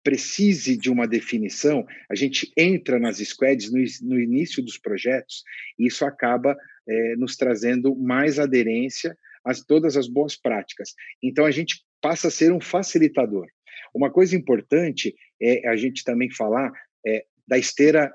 precise 0.04 0.78
de 0.78 0.90
uma 0.90 1.08
definição, 1.08 1.86
a 2.10 2.16
gente 2.16 2.52
entra 2.56 2.98
nas 3.00 3.18
squads 3.18 3.72
no, 3.72 3.80
no 4.08 4.20
início 4.20 4.64
dos 4.64 4.78
projetos 4.78 5.44
e 5.78 5.88
isso 5.88 6.06
acaba 6.06 6.58
é, 6.88 7.16
nos 7.18 7.36
trazendo 7.36 7.96
mais 7.96 8.40
aderência 8.40 9.18
a 9.44 9.54
todas 9.54 9.98
as 9.98 10.08
boas 10.08 10.36
práticas. 10.36 10.94
Então 11.22 11.46
a 11.46 11.52
gente 11.52 11.84
passa 12.02 12.30
a 12.30 12.32
ser 12.32 12.52
um 12.52 12.62
facilitador. 12.62 13.48
Uma 13.94 14.12
coisa 14.12 14.36
importante 14.36 15.16
é 15.42 15.68
a 15.68 15.76
gente 15.76 16.04
também 16.04 16.30
falar 16.32 16.72
é, 17.06 17.26
da 17.48 17.58
esteira 17.58 18.14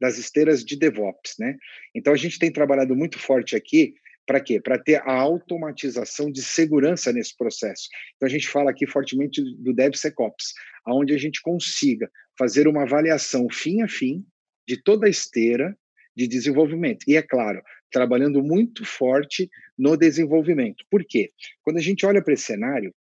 das 0.00 0.18
esteiras 0.18 0.64
de 0.64 0.76
DevOps, 0.76 1.34
né? 1.38 1.56
Então 1.94 2.12
a 2.12 2.16
gente 2.16 2.38
tem 2.38 2.52
trabalhado 2.52 2.94
muito 2.94 3.18
forte 3.18 3.56
aqui 3.56 3.94
para 4.26 4.40
quê? 4.40 4.60
Para 4.60 4.78
ter 4.78 5.02
a 5.02 5.12
automatização 5.12 6.30
de 6.30 6.42
segurança 6.42 7.12
nesse 7.12 7.36
processo. 7.36 7.88
Então 8.16 8.26
a 8.26 8.30
gente 8.30 8.48
fala 8.48 8.70
aqui 8.70 8.86
fortemente 8.86 9.42
do 9.58 9.74
DevSecOps, 9.74 10.54
aonde 10.86 11.14
a 11.14 11.18
gente 11.18 11.42
consiga 11.42 12.10
fazer 12.38 12.66
uma 12.66 12.82
avaliação 12.82 13.46
fim 13.50 13.82
a 13.82 13.88
fim 13.88 14.24
de 14.66 14.82
toda 14.82 15.06
a 15.06 15.10
esteira 15.10 15.76
de 16.16 16.26
desenvolvimento. 16.26 17.04
E 17.06 17.16
é 17.16 17.22
claro, 17.22 17.62
trabalhando 17.90 18.42
muito 18.42 18.84
forte 18.84 19.48
no 19.78 19.96
desenvolvimento. 19.96 20.84
Por 20.90 21.04
quê? 21.04 21.30
Quando 21.62 21.76
a 21.76 21.82
gente 21.82 22.06
olha 22.06 22.22
para 22.22 22.34
esse 22.34 22.44
cenário, 22.44 22.94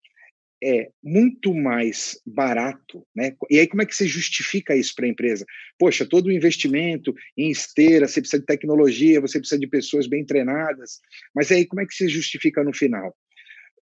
é 0.62 0.90
muito 1.02 1.54
mais 1.54 2.20
barato, 2.26 3.06
né? 3.14 3.34
E 3.48 3.58
aí 3.58 3.66
como 3.66 3.82
é 3.82 3.86
que 3.86 3.94
você 3.94 4.06
justifica 4.06 4.76
isso 4.76 4.94
para 4.94 5.06
a 5.06 5.08
empresa? 5.08 5.46
Poxa, 5.78 6.06
todo 6.06 6.26
o 6.26 6.32
investimento 6.32 7.14
em 7.36 7.50
esteira, 7.50 8.06
você 8.06 8.20
precisa 8.20 8.40
de 8.40 8.46
tecnologia, 8.46 9.20
você 9.20 9.38
precisa 9.38 9.58
de 9.58 9.66
pessoas 9.66 10.06
bem 10.06 10.24
treinadas, 10.24 11.00
mas 11.34 11.50
aí 11.50 11.66
como 11.66 11.80
é 11.80 11.86
que 11.86 11.94
se 11.94 12.08
justifica 12.08 12.62
no 12.62 12.74
final? 12.74 13.16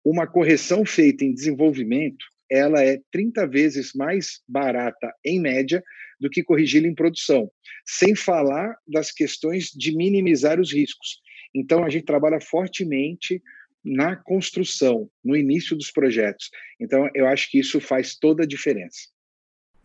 Uma 0.04 0.28
correção 0.28 0.84
feita 0.86 1.24
em 1.24 1.34
desenvolvimento, 1.34 2.26
ela 2.50 2.84
é 2.84 3.00
30 3.12 3.48
vezes 3.48 3.94
mais 3.94 4.42
barata 4.48 5.14
em 5.24 5.40
média 5.40 5.84
do 6.20 6.30
que 6.30 6.44
corrigi-la 6.44 6.88
em 6.88 6.96
produção, 6.96 7.52
sem 7.86 8.16
falar 8.16 8.76
das 8.88 9.12
questões 9.12 9.70
de 9.70 9.96
minimizar 9.96 10.60
os 10.60 10.74
riscos. 10.74 11.22
Então 11.56 11.84
a 11.84 11.90
gente 11.90 12.06
trabalha 12.06 12.40
fortemente 12.42 13.42
na 13.84 14.16
construção, 14.16 15.10
no 15.24 15.36
início 15.36 15.76
dos 15.76 15.92
projetos. 15.92 16.50
Então, 16.80 17.10
eu 17.14 17.28
acho 17.28 17.50
que 17.50 17.60
isso 17.60 17.80
faz 17.80 18.16
toda 18.16 18.44
a 18.44 18.48
diferença. 18.48 19.10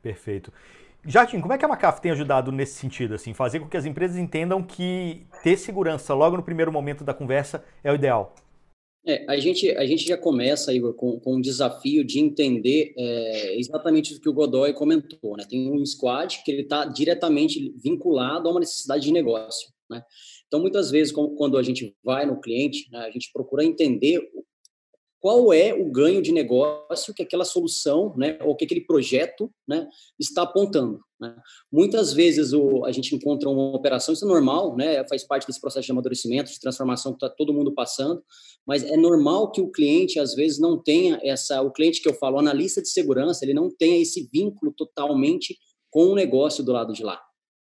Perfeito. 0.02 0.52
Jardim, 1.06 1.40
como 1.40 1.52
é 1.52 1.58
que 1.58 1.64
a 1.64 1.68
Macaf 1.68 2.00
tem 2.00 2.10
ajudado 2.10 2.52
nesse 2.52 2.74
sentido, 2.74 3.14
assim, 3.14 3.32
fazer 3.32 3.60
com 3.60 3.68
que 3.68 3.76
as 3.76 3.86
empresas 3.86 4.16
entendam 4.16 4.62
que 4.62 5.26
ter 5.42 5.56
segurança 5.56 6.12
logo 6.12 6.36
no 6.36 6.42
primeiro 6.42 6.72
momento 6.72 7.04
da 7.04 7.14
conversa 7.14 7.64
é 7.82 7.90
o 7.90 7.94
ideal? 7.94 8.34
É, 9.06 9.24
a 9.26 9.38
gente, 9.38 9.70
a 9.70 9.86
gente 9.86 10.06
já 10.06 10.18
começa, 10.18 10.72
Igor, 10.72 10.92
com, 10.92 11.18
com 11.18 11.36
um 11.36 11.40
desafio 11.40 12.04
de 12.04 12.18
entender 12.18 12.92
é, 12.96 13.58
exatamente 13.58 14.14
o 14.14 14.20
que 14.20 14.28
o 14.28 14.34
Godoy 14.34 14.74
comentou. 14.74 15.36
Né? 15.36 15.46
Tem 15.48 15.72
um 15.72 15.84
squad 15.86 16.42
que 16.44 16.50
ele 16.50 16.62
está 16.62 16.84
diretamente 16.84 17.72
vinculado 17.82 18.48
a 18.48 18.50
uma 18.50 18.60
necessidade 18.60 19.04
de 19.04 19.12
negócio. 19.12 19.70
Né? 19.88 20.02
Então, 20.48 20.60
muitas 20.60 20.90
vezes, 20.90 21.12
quando 21.12 21.56
a 21.56 21.62
gente 21.62 21.94
vai 22.02 22.26
no 22.26 22.40
cliente, 22.40 22.88
né, 22.90 23.00
a 23.00 23.10
gente 23.10 23.30
procura 23.32 23.64
entender 23.64 24.20
qual 25.20 25.52
é 25.52 25.74
o 25.74 25.90
ganho 25.90 26.22
de 26.22 26.32
negócio 26.32 27.12
que 27.12 27.22
aquela 27.22 27.44
solução, 27.44 28.14
né, 28.16 28.38
ou 28.42 28.54
que 28.56 28.64
aquele 28.64 28.80
projeto, 28.82 29.50
né, 29.66 29.86
está 30.18 30.42
apontando. 30.42 31.00
Né? 31.20 31.34
Muitas 31.72 32.12
vezes 32.12 32.52
o, 32.52 32.84
a 32.84 32.92
gente 32.92 33.14
encontra 33.14 33.48
uma 33.48 33.74
operação, 33.74 34.14
isso 34.14 34.24
é 34.24 34.28
normal, 34.28 34.76
né, 34.76 35.04
faz 35.08 35.24
parte 35.24 35.46
desse 35.46 35.60
processo 35.60 35.86
de 35.86 35.92
amadurecimento, 35.92 36.50
de 36.50 36.60
transformação 36.60 37.12
que 37.12 37.16
está 37.16 37.28
todo 37.28 37.52
mundo 37.52 37.74
passando, 37.74 38.22
mas 38.64 38.84
é 38.84 38.96
normal 38.96 39.50
que 39.50 39.60
o 39.60 39.70
cliente 39.70 40.20
às 40.20 40.34
vezes 40.34 40.58
não 40.58 40.80
tenha 40.80 41.18
essa, 41.22 41.60
o 41.62 41.72
cliente 41.72 42.00
que 42.00 42.08
eu 42.08 42.14
falo, 42.14 42.38
analista 42.38 42.80
de 42.80 42.88
segurança, 42.88 43.44
ele 43.44 43.54
não 43.54 43.68
tenha 43.68 44.00
esse 44.00 44.28
vínculo 44.32 44.72
totalmente 44.72 45.58
com 45.90 46.06
o 46.06 46.14
negócio 46.14 46.62
do 46.62 46.72
lado 46.72 46.92
de 46.92 47.02
lá. 47.02 47.20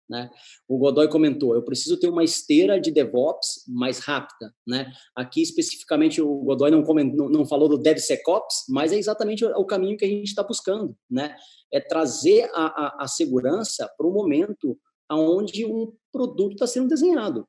Né? 0.10 0.30
O 0.68 0.78
Godoy 0.78 1.10
comentou, 1.10 1.54
eu 1.54 1.62
preciso 1.62 2.00
ter 2.00 2.08
uma 2.08 2.24
esteira 2.24 2.80
de 2.80 2.92
DevOps 2.92 3.66
mais 3.68 4.00
rápida. 4.00 4.54
Né? 4.66 4.92
Aqui, 5.16 5.42
especificamente, 5.42 6.22
o 6.22 6.34
Godoy 6.40 6.72
não, 6.72 6.84
comentou, 6.84 7.30
não 7.30 7.46
falou 7.46 7.68
do 7.68 7.78
DevSecOps, 7.78 8.66
mas 8.70 8.94
é 8.94 8.98
exatamente 8.98 9.44
o 9.44 9.66
caminho 9.66 9.98
que 9.98 10.06
a 10.06 10.08
gente 10.08 10.28
está 10.28 10.44
buscando. 10.44 10.96
Né? 11.10 11.36
É 11.72 11.80
trazer 11.82 12.50
a, 12.54 12.66
a, 12.66 13.04
a 13.04 13.08
segurança 13.08 13.92
para 13.98 14.08
o 14.08 14.14
momento 14.14 14.80
onde 15.12 15.66
um 15.66 15.94
produto 16.12 16.54
está 16.54 16.68
sendo 16.68 16.88
desenhado. 16.88 17.46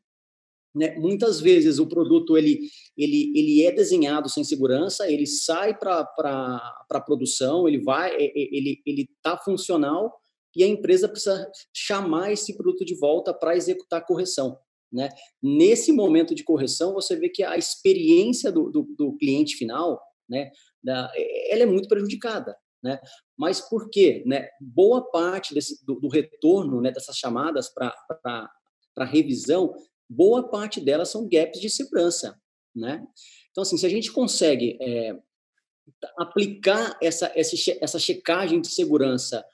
Né? 0.75 0.97
Muitas 0.97 1.41
vezes 1.41 1.79
o 1.79 1.87
produto 1.87 2.37
ele, 2.37 2.61
ele, 2.97 3.33
ele 3.35 3.65
é 3.65 3.73
desenhado 3.73 4.29
sem 4.29 4.45
segurança, 4.45 5.11
ele 5.11 5.27
sai 5.27 5.77
para 5.77 6.07
a 6.91 7.00
produção, 7.00 7.67
ele 7.69 7.83
ele 8.87 9.09
está 9.17 9.37
funcional, 9.37 10.21
e 10.59 10.65
a 10.65 10.67
empresa 10.67 11.09
precisa 11.09 11.49
chamar 11.73 12.33
esse 12.33 12.57
produto 12.57 12.85
de 12.85 12.97
volta 12.97 13.33
para 13.33 13.57
executar 13.57 14.00
a 14.00 14.05
correção. 14.05 14.59
Né? 14.93 15.09
Nesse 15.41 15.93
momento 15.93 16.35
de 16.35 16.43
correção, 16.43 16.93
você 16.93 17.15
vê 17.15 17.29
que 17.29 17.45
a 17.45 17.57
experiência 17.57 18.50
do, 18.50 18.69
do, 18.69 18.83
do 18.97 19.17
cliente 19.17 19.57
final, 19.57 20.03
né, 20.29 20.50
da, 20.83 21.12
ela 21.49 21.62
é 21.62 21.67
muito 21.67 21.88
prejudicada. 21.88 22.57
né? 22.83 22.99
Mas 23.37 23.61
por 23.61 23.88
quê? 23.88 24.25
Né? 24.27 24.49
Boa 24.61 25.09
parte 25.12 25.55
desse, 25.55 25.87
do, 25.87 26.00
do 26.00 26.09
retorno 26.09 26.81
né, 26.81 26.91
dessas 26.91 27.17
chamadas 27.17 27.73
para 27.73 29.05
revisão, 29.05 29.73
boa 30.11 30.49
parte 30.50 30.81
delas 30.81 31.09
são 31.09 31.29
gaps 31.29 31.61
de 31.61 31.71
segurança, 31.71 32.37
né? 32.75 33.07
Então, 33.50 33.62
assim, 33.62 33.77
se 33.77 33.87
a 33.87 33.88
gente 33.88 34.11
consegue 34.11 34.77
é, 34.81 35.17
aplicar 36.17 36.99
essa, 37.00 37.31
essa, 37.37 37.55
essa 37.81 37.99
checagem 37.99 38.61
de 38.61 38.69
segurança 38.69 39.45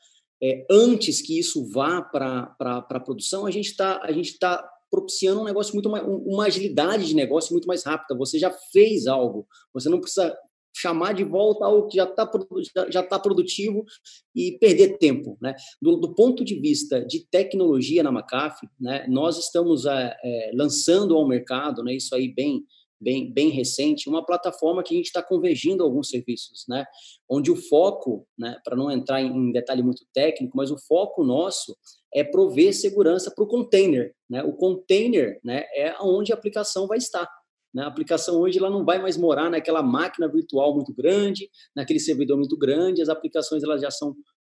é, 0.43 0.67
antes 0.71 1.23
que 1.23 1.39
isso 1.39 1.65
vá 1.71 2.03
para 2.03 2.55
a 2.59 3.01
produção, 3.01 3.47
a 3.47 3.51
gente 3.51 3.71
está 3.71 4.01
tá 4.39 4.71
propiciando 4.91 5.41
um 5.41 5.45
negócio 5.45 5.75
muito 5.75 5.91
mais, 5.91 6.05
uma 6.07 6.45
agilidade 6.45 7.07
de 7.07 7.17
negócio 7.17 7.53
muito 7.53 7.67
mais 7.67 7.85
rápida. 7.85 8.17
Você 8.17 8.39
já 8.39 8.51
fez 8.73 9.07
algo, 9.07 9.47
você 9.73 9.89
não 9.89 10.01
precisa 10.01 10.37
chamar 10.77 11.15
de 11.15 11.25
volta 11.25 11.65
algo 11.65 11.87
que 11.89 11.97
já 11.97 12.05
está 12.05 12.31
já, 12.91 13.03
tá 13.03 13.19
produtivo 13.19 13.85
e 14.35 14.59
perder 14.59 14.99
tempo. 14.99 15.39
Né? 15.41 15.55
Do, 15.81 15.97
do, 15.97 16.15
ponto 16.15 16.45
de 16.45 16.59
vista 16.61 17.05
de 17.05 17.27
tecnologia 17.29 18.03
na 18.03 18.11
McAfee, 18.11 18.69
né, 18.81 19.07
nós 19.09 19.39
estamos 19.39 19.87
é, 19.87 20.17
é, 20.25 20.51
lançando 20.55 21.15
ao 21.15 21.27
mercado, 21.27 21.83
né, 21.85 21.95
isso 21.95 22.15
aí 22.15 22.33
bem 22.35 22.65
bem, 23.05 23.31
bem 23.31 23.51
recente, 23.51 24.09
uma 24.09 24.25
plataforma 24.25 24.83
que 24.83 24.95
a 24.95 24.97
gente 24.97 25.07
está 25.07 25.23
convergindo 25.23 25.85
alguns 25.85 26.09
serviços, 26.09 26.65
né? 26.67 26.85
Onde 27.29 27.51
o 27.51 27.57
foco, 27.57 28.27
né, 28.37 28.57
para 28.65 28.75
não 28.75 28.91
entrar 28.91 29.21
em 29.21 29.53
detalhe 29.53 29.83
muito 29.83 30.05
técnico, 30.13 30.57
mas 30.57 30.71
o 30.71 30.79
foco 30.79 31.23
nosso 31.23 31.77
é 32.13 32.25
prover 32.25 32.75
segurança 32.75 33.31
para 33.31 33.45
o 33.45 33.47
container, 33.47 34.15
né? 34.29 34.43
O 34.43 34.55
container, 34.55 35.39
né, 35.45 35.65
é 35.75 35.95
onde 36.01 36.33
a 36.33 36.35
aplicação 36.35 36.87
vai 36.87 36.99
estar. 36.99 37.29
Né? 37.75 37.83
A 37.83 37.89
aplicação 37.89 38.41
hoje 38.41 38.59
ela 38.59 38.71
não 38.71 38.85
vai 38.85 39.01
mais 39.01 39.17
morar 39.17 39.51
naquela 39.51 39.83
máquina 39.83 40.29
virtual 40.29 40.75
muito 40.75 40.95
grande, 40.95 41.51
naquele 41.77 41.99
servidor 41.99 42.39
muito 42.39 42.57
grande, 42.57 43.03
as 43.03 43.09
aplicações 43.09 43.63
elas 43.63 43.83
já 43.83 43.91
são 43.91 44.15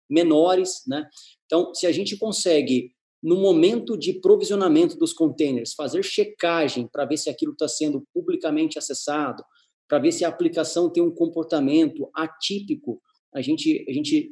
menores, 0.09 0.83
né? 0.87 1.07
Então, 1.45 1.73
se 1.73 1.87
a 1.87 1.91
gente 1.91 2.17
consegue 2.17 2.91
no 3.25 3.37
momento 3.37 3.97
de 3.97 4.13
provisionamento 4.13 4.95
dos 4.95 5.11
containers, 5.11 5.73
fazer 5.73 6.03
checagem 6.03 6.87
para 6.87 7.05
ver 7.05 7.17
se 7.17 7.27
aquilo 7.27 7.53
está 7.53 7.67
sendo 7.67 8.05
publicamente 8.13 8.77
acessado, 8.77 9.43
para 9.87 9.97
ver 9.97 10.11
se 10.11 10.23
a 10.23 10.29
aplicação 10.29 10.91
tem 10.91 11.01
um 11.01 11.09
comportamento 11.09 12.07
atípico, 12.13 13.01
a 13.33 13.41
gente, 13.41 13.83
a 13.89 13.91
gente 13.91 14.31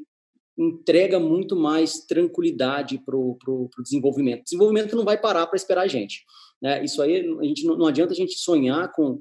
entrega 0.56 1.20
muito 1.20 1.56
mais 1.56 2.06
tranquilidade 2.06 3.02
para 3.04 3.18
o 3.18 3.68
desenvolvimento. 3.80 4.44
desenvolvimento 4.44 4.96
não 4.96 5.04
vai 5.04 5.20
parar 5.20 5.48
para 5.48 5.58
esperar 5.58 5.82
a 5.82 5.88
gente. 5.88 6.24
Né? 6.62 6.86
Isso 6.86 7.02
aí, 7.02 7.28
a 7.40 7.44
gente 7.46 7.66
não, 7.66 7.76
não 7.76 7.88
adianta 7.88 8.14
a 8.14 8.16
gente 8.16 8.38
sonhar 8.38 8.92
com, 8.92 9.20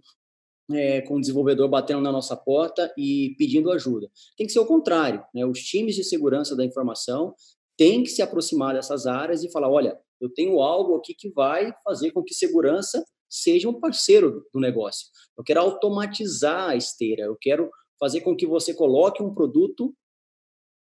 é, 0.71 1.01
com 1.01 1.17
o 1.17 1.21
desenvolvedor 1.21 1.67
batendo 1.71 2.03
na 2.03 2.13
nossa 2.13 2.37
porta 2.37 2.93
e 2.99 3.35
pedindo 3.39 3.73
ajuda. 3.73 4.11
Tem 4.37 4.47
que 4.47 4.53
ser 4.53 4.61
o 4.61 4.67
contrário. 4.67 5.25
Né? 5.35 5.47
Os 5.47 5.61
times 5.61 5.95
de 5.95 6.05
segurança 6.05 6.55
da 6.55 6.63
informação 6.63 7.35
tem 7.83 8.05
que 8.05 8.11
se 8.11 8.23
aproximar 8.23 8.75
dessas 8.75 9.09
áreas 9.09 9.43
e 9.43 9.51
falar, 9.51 9.69
olha, 9.69 9.99
eu 10.21 10.33
tenho 10.33 10.61
algo 10.61 10.95
aqui 10.95 11.13
que 11.15 11.29
vai 11.31 11.75
fazer 11.83 12.13
com 12.13 12.23
que 12.23 12.33
segurança 12.33 13.05
seja 13.29 13.69
um 13.69 13.81
parceiro 13.81 14.47
do 14.55 14.61
negócio. 14.61 15.09
Eu 15.37 15.43
quero 15.43 15.63
automatizar 15.63 16.71
a 16.71 16.77
esteira, 16.77 17.25
eu 17.25 17.37
quero 17.41 17.69
fazer 17.99 18.21
com 18.21 18.37
que 18.37 18.47
você 18.47 18.73
coloque 18.73 19.21
um 19.21 19.35
produto 19.35 19.93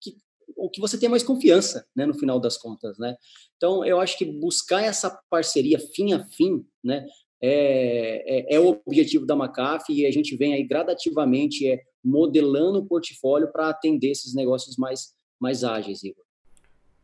que 0.01 0.15
o 0.56 0.70
que 0.70 0.79
você 0.79 0.98
tenha 0.98 1.10
mais 1.10 1.24
confiança, 1.24 1.86
né, 1.94 2.06
no 2.06 2.13
final 2.13 2.39
das 2.39 2.58
contas, 2.58 2.98
né? 2.98 3.17
Então, 3.58 3.84
eu 3.84 4.00
acho 4.00 4.17
que 4.17 4.24
buscar 4.24 4.82
essa 4.82 5.10
parceria 5.29 5.79
fim 5.94 6.13
a 6.13 6.24
fim, 6.24 6.65
né, 6.82 7.06
é, 7.44 8.53
é, 8.53 8.56
é 8.56 8.60
o 8.62 8.82
objetivo 8.86 9.25
da 9.25 9.36
McAfee 9.36 10.03
e 10.03 10.06
a 10.06 10.12
gente 10.12 10.38
vem 10.38 10.53
aí 10.53 10.63
gradativamente 10.63 11.67
é, 11.67 11.82
modelando 12.01 12.79
o 12.79 12.88
portfólio 12.88 13.51
para 13.51 13.67
atender 13.67 14.12
esses 14.12 14.34
negócios 14.34 14.77
mais, 14.77 15.13
mais 15.38 15.65
ágeis, 15.65 16.01
Igor. 16.01 16.26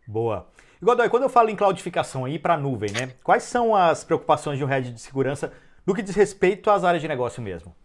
Boa. 0.07 0.50
E 0.81 0.86
Godoy, 0.86 1.10
quando 1.10 1.24
eu 1.24 1.29
falo 1.29 1.50
em 1.50 1.55
cloudificação 1.55 2.25
aí 2.25 2.38
para 2.38 2.57
nuvem, 2.57 2.91
né? 2.91 3.13
Quais 3.24 3.43
são 3.43 3.75
as 3.75 4.04
preocupações 4.04 4.58
de 4.58 4.63
um 4.63 4.67
head 4.67 4.91
de 4.91 4.99
segurança 4.99 5.54
no 5.86 5.95
que 5.95 6.01
diz 6.01 6.15
respeito 6.15 6.69
às 6.69 6.84
áreas 6.84 7.01
de 7.01 7.08
negócio 7.08 7.41
mesmo? 7.41 7.75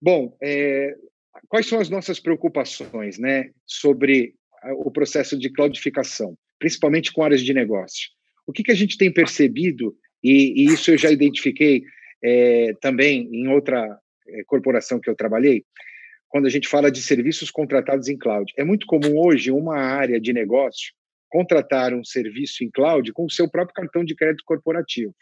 Bom, 0.00 0.36
é, 0.42 0.94
quais 1.48 1.66
são 1.66 1.80
as 1.80 1.88
nossas 1.88 2.18
preocupações, 2.18 3.18
né, 3.18 3.50
sobre 3.66 4.34
o 4.78 4.90
processo 4.90 5.38
de 5.38 5.50
cloudificação, 5.50 6.36
principalmente 6.58 7.12
com 7.12 7.22
áreas 7.22 7.40
de 7.40 7.52
negócio? 7.52 8.10
O 8.46 8.52
que, 8.52 8.62
que 8.64 8.72
a 8.72 8.76
gente 8.76 8.96
tem 8.96 9.12
percebido 9.12 9.96
e, 10.22 10.62
e 10.62 10.72
isso 10.72 10.90
eu 10.90 10.98
já 10.98 11.10
identifiquei 11.10 11.82
é, 12.22 12.72
também 12.80 13.28
em 13.32 13.48
outra 13.48 13.98
é, 14.28 14.44
corporação 14.44 15.00
que 15.00 15.10
eu 15.10 15.16
trabalhei, 15.16 15.64
quando 16.28 16.46
a 16.46 16.50
gente 16.50 16.68
fala 16.68 16.90
de 16.90 17.02
serviços 17.02 17.50
contratados 17.50 18.08
em 18.08 18.16
cloud. 18.16 18.52
É 18.56 18.64
muito 18.64 18.86
comum 18.86 19.18
hoje 19.18 19.50
uma 19.50 19.76
área 19.76 20.20
de 20.20 20.32
negócio 20.32 20.92
contratar 21.32 21.94
um 21.94 22.04
serviço 22.04 22.62
em 22.62 22.70
cloud 22.70 23.10
com 23.14 23.24
o 23.24 23.30
seu 23.30 23.50
próprio 23.50 23.74
cartão 23.74 24.04
de 24.04 24.14
crédito 24.14 24.44
corporativo. 24.44 25.14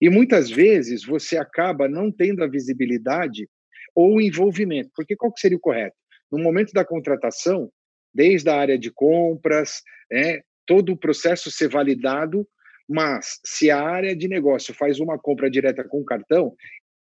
E 0.00 0.08
muitas 0.08 0.48
vezes 0.48 1.04
você 1.04 1.36
acaba 1.36 1.88
não 1.88 2.12
tendo 2.12 2.44
a 2.44 2.48
visibilidade 2.48 3.48
ou 3.92 4.14
o 4.14 4.20
envolvimento, 4.20 4.90
porque 4.94 5.16
qual 5.16 5.32
que 5.32 5.40
seria 5.40 5.56
o 5.56 5.60
correto? 5.60 5.96
No 6.30 6.38
momento 6.38 6.72
da 6.72 6.84
contratação, 6.84 7.68
desde 8.14 8.48
a 8.48 8.56
área 8.56 8.78
de 8.78 8.92
compras, 8.92 9.82
é, 10.12 10.42
todo 10.64 10.92
o 10.92 10.96
processo 10.96 11.50
ser 11.50 11.68
validado, 11.68 12.46
mas 12.88 13.40
se 13.44 13.68
a 13.68 13.82
área 13.82 14.14
de 14.14 14.28
negócio 14.28 14.72
faz 14.72 15.00
uma 15.00 15.18
compra 15.18 15.50
direta 15.50 15.82
com 15.82 16.04
cartão, 16.04 16.54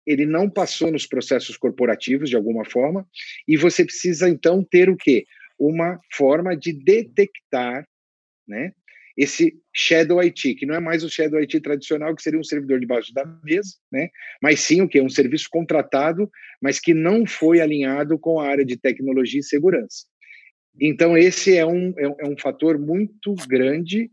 ele 0.06 0.28
não 0.28 0.48
passou 0.48 0.92
nos 0.92 1.08
processos 1.08 1.58
corporativos 1.58 2.30
de 2.30 2.36
alguma 2.36 2.66
forma, 2.66 3.08
e 3.48 3.58
você 3.58 3.84
precisa 3.84 4.30
então 4.30 4.64
ter 4.64 4.90
o 4.90 4.98
quê? 4.98 5.26
Uma 5.58 6.00
forma 6.12 6.56
de 6.56 6.74
detectar, 6.74 7.88
né? 8.48 8.72
Esse 9.16 9.54
Shadow 9.72 10.20
IT, 10.20 10.56
que 10.56 10.66
não 10.66 10.74
é 10.74 10.80
mais 10.80 11.04
o 11.04 11.10
Shadow 11.10 11.40
IT 11.40 11.60
tradicional, 11.62 12.16
que 12.16 12.24
seria 12.24 12.40
um 12.40 12.44
servidor 12.44 12.80
debaixo 12.80 13.14
da 13.14 13.26
mesa, 13.44 13.76
né? 13.92 14.10
Mas 14.42 14.60
sim 14.62 14.82
o 14.82 14.88
que? 14.88 15.00
Um 15.00 15.10
serviço 15.10 15.48
contratado, 15.52 16.30
mas 16.62 16.80
que 16.80 16.94
não 16.94 17.26
foi 17.26 17.62
alinhado 17.62 18.18
com 18.18 18.40
a 18.40 18.48
área 18.48 18.66
de 18.66 18.76
tecnologia 18.76 19.40
e 19.40 19.44
segurança. 19.44 20.06
Então, 20.82 21.16
esse 21.16 21.56
é 21.56 21.66
um, 21.66 21.94
é 21.98 22.28
um 22.28 22.34
é 22.34 22.42
fator 22.42 22.80
muito 22.80 23.36
grande 23.48 24.10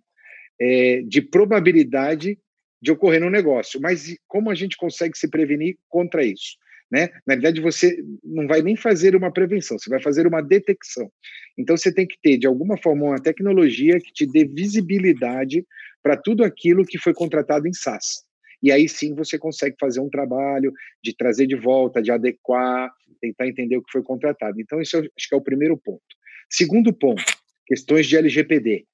é, 0.60 1.02
de 1.02 1.22
probabilidade 1.22 2.38
de 2.82 2.92
ocorrer 2.92 3.20
no 3.20 3.30
negócio. 3.30 3.80
Mas 3.80 4.14
como 4.28 4.50
a 4.50 4.54
gente 4.54 4.76
consegue 4.76 5.16
se 5.16 5.28
prevenir 5.28 5.78
contra 5.88 6.24
isso? 6.24 6.56
Né? 6.90 7.09
Na 7.26 7.35
verdade, 7.35 7.61
você 7.61 8.03
não 8.24 8.48
vai 8.48 8.62
nem 8.62 8.76
fazer 8.76 9.14
uma 9.14 9.33
prevenção, 9.33 9.79
você 9.79 9.88
vai 9.88 10.03
fazer 10.03 10.26
uma 10.26 10.42
detecção. 10.42 11.11
Então, 11.57 11.76
você 11.76 11.92
tem 11.92 12.07
que 12.07 12.16
ter, 12.20 12.37
de 12.37 12.46
alguma 12.46 12.76
forma, 12.76 13.07
uma 13.07 13.22
tecnologia 13.22 13.98
que 14.00 14.12
te 14.12 14.26
dê 14.26 14.44
visibilidade 14.44 15.64
para 16.03 16.16
tudo 16.16 16.42
aquilo 16.42 16.85
que 16.85 16.98
foi 16.98 17.14
contratado 17.14 17.68
em 17.68 17.72
SaaS. 17.72 18.24
E 18.62 18.70
aí 18.70 18.88
sim 18.88 19.14
você 19.14 19.38
consegue 19.38 19.76
fazer 19.81 20.00
um 20.00 20.11
trabalho 20.11 20.72
de 21.03 21.16
trazer 21.16 21.46
de 21.46 21.57
volta, 21.57 22.03
de 22.03 22.11
adequar, 22.11 22.90
tentar 23.20 23.46
entender 23.46 23.76
o 23.76 23.83
que 23.83 23.92
foi 23.92 24.03
contratado. 24.03 24.61
Então, 24.61 24.81
isso 24.81 24.98
acho 24.98 25.29
que 25.29 25.35
é 25.35 25.38
o 25.38 25.42
primeiro 25.42 25.76
ponto. 25.79 26.03
Segundo 26.48 26.92
ponto, 26.92 27.22
questões 27.66 28.07
de 28.07 28.16
LGPD 28.16 28.85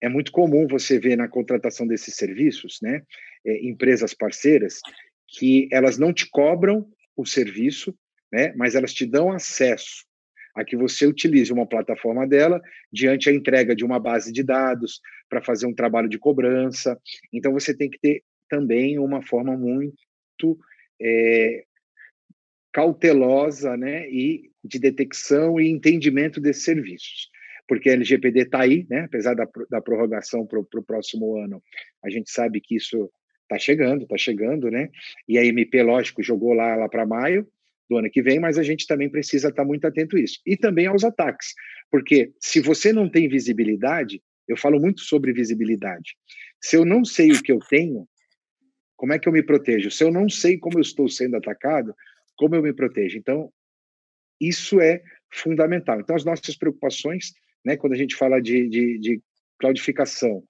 é 0.00 0.08
muito 0.08 0.32
comum 0.32 0.66
você 0.66 0.98
ver 0.98 1.16
na 1.16 1.28
contratação 1.28 1.86
desses 1.86 2.14
serviços, 2.14 2.78
né, 2.82 3.02
é, 3.46 3.66
empresas 3.66 4.14
parceiras, 4.14 4.80
que 5.28 5.68
elas 5.70 5.96
não 5.96 6.12
te 6.12 6.28
cobram 6.28 6.86
o 7.16 7.26
serviço, 7.26 7.94
né, 8.32 8.52
mas 8.56 8.74
elas 8.74 8.92
te 8.92 9.06
dão 9.06 9.30
acesso 9.30 10.04
a 10.54 10.64
que 10.64 10.76
você 10.76 11.06
utilize 11.06 11.52
uma 11.52 11.66
plataforma 11.66 12.26
dela 12.26 12.60
diante 12.92 13.28
a 13.28 13.32
entrega 13.32 13.74
de 13.74 13.84
uma 13.84 13.98
base 13.98 14.30
de 14.30 14.42
dados 14.42 15.00
para 15.28 15.42
fazer 15.42 15.66
um 15.66 15.74
trabalho 15.74 16.08
de 16.08 16.18
cobrança. 16.18 16.98
Então 17.32 17.52
você 17.52 17.74
tem 17.74 17.88
que 17.88 17.98
ter 17.98 18.22
também 18.48 18.98
uma 18.98 19.22
forma 19.22 19.56
muito 19.56 20.58
é, 21.00 21.64
cautelosa, 22.70 23.76
né, 23.76 24.08
e 24.10 24.50
de 24.62 24.78
detecção 24.78 25.58
e 25.58 25.68
entendimento 25.68 26.40
desses 26.40 26.64
serviços 26.64 27.30
porque 27.72 27.88
a 27.88 27.92
LGPD 27.94 28.42
está 28.42 28.60
aí, 28.60 28.86
né? 28.90 29.02
apesar 29.04 29.34
da, 29.34 29.48
da 29.70 29.80
prorrogação 29.80 30.46
para 30.46 30.58
o 30.58 30.84
próximo 30.84 31.38
ano, 31.38 31.62
a 32.04 32.10
gente 32.10 32.30
sabe 32.30 32.60
que 32.60 32.76
isso 32.76 33.10
está 33.42 33.58
chegando, 33.58 34.02
está 34.04 34.16
chegando, 34.16 34.70
né? 34.70 34.90
E 35.28 35.38
a 35.38 35.44
MP, 35.44 35.82
lógico, 35.82 36.22
jogou 36.22 36.52
lá, 36.52 36.76
lá 36.76 36.88
para 36.88 37.06
maio 37.06 37.46
do 37.88 37.98
ano 37.98 38.10
que 38.10 38.22
vem, 38.22 38.38
mas 38.38 38.58
a 38.58 38.62
gente 38.62 38.86
também 38.86 39.10
precisa 39.10 39.48
estar 39.48 39.62
tá 39.62 39.66
muito 39.66 39.86
atento 39.86 40.16
a 40.16 40.20
isso. 40.20 40.40
E 40.46 40.56
também 40.56 40.86
aos 40.86 41.04
ataques, 41.04 41.54
porque 41.90 42.32
se 42.40 42.60
você 42.60 42.92
não 42.92 43.08
tem 43.08 43.28
visibilidade, 43.28 44.22
eu 44.48 44.56
falo 44.56 44.80
muito 44.80 45.02
sobre 45.02 45.32
visibilidade. 45.32 46.16
Se 46.60 46.76
eu 46.76 46.84
não 46.84 47.04
sei 47.04 47.32
o 47.32 47.42
que 47.42 47.52
eu 47.52 47.58
tenho, 47.58 48.08
como 48.96 49.12
é 49.12 49.18
que 49.18 49.28
eu 49.28 49.32
me 49.32 49.42
protejo? 49.42 49.90
Se 49.90 50.04
eu 50.04 50.10
não 50.10 50.28
sei 50.28 50.58
como 50.58 50.78
eu 50.78 50.82
estou 50.82 51.08
sendo 51.08 51.36
atacado, 51.36 51.94
como 52.36 52.54
eu 52.54 52.62
me 52.62 52.72
protejo? 52.72 53.18
Então, 53.18 53.52
isso 54.40 54.80
é 54.80 55.02
fundamental. 55.30 56.00
Então, 56.00 56.16
as 56.16 56.24
nossas 56.24 56.56
preocupações 56.56 57.32
né, 57.64 57.76
quando 57.76 57.92
a 57.92 57.96
gente 57.96 58.16
fala 58.16 58.40
de, 58.40 58.68
de, 58.68 58.98
de 58.98 59.22
cloudificação 59.58 60.42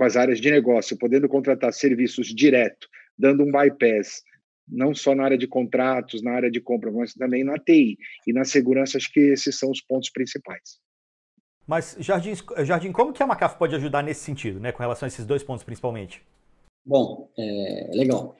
com 0.00 0.04
as 0.04 0.16
áreas 0.16 0.40
de 0.40 0.50
negócio, 0.50 0.96
podendo 0.96 1.28
contratar 1.28 1.74
serviços 1.74 2.28
direto, 2.28 2.88
dando 3.18 3.44
um 3.44 3.52
bypass 3.52 4.22
não 4.66 4.94
só 4.94 5.14
na 5.14 5.24
área 5.24 5.36
de 5.36 5.46
contratos, 5.46 6.22
na 6.22 6.30
área 6.30 6.50
de 6.50 6.58
compra, 6.58 6.90
mas 6.90 7.12
também 7.12 7.44
na 7.44 7.58
TI. 7.58 7.98
E 8.26 8.32
na 8.32 8.46
segurança, 8.46 8.96
acho 8.96 9.12
que 9.12 9.20
esses 9.20 9.58
são 9.58 9.70
os 9.70 9.82
pontos 9.82 10.08
principais. 10.08 10.78
Mas, 11.66 11.98
Jardim, 12.00 12.32
Jardim 12.64 12.92
como 12.92 13.12
que 13.12 13.22
a 13.22 13.26
Macaf 13.26 13.58
pode 13.58 13.74
ajudar 13.74 14.02
nesse 14.02 14.22
sentido, 14.24 14.58
né, 14.58 14.72
com 14.72 14.82
relação 14.82 15.06
a 15.06 15.08
esses 15.08 15.26
dois 15.26 15.42
pontos 15.42 15.64
principalmente? 15.64 16.22
Bom, 16.82 17.30
é, 17.38 17.90
legal. 17.92 18.36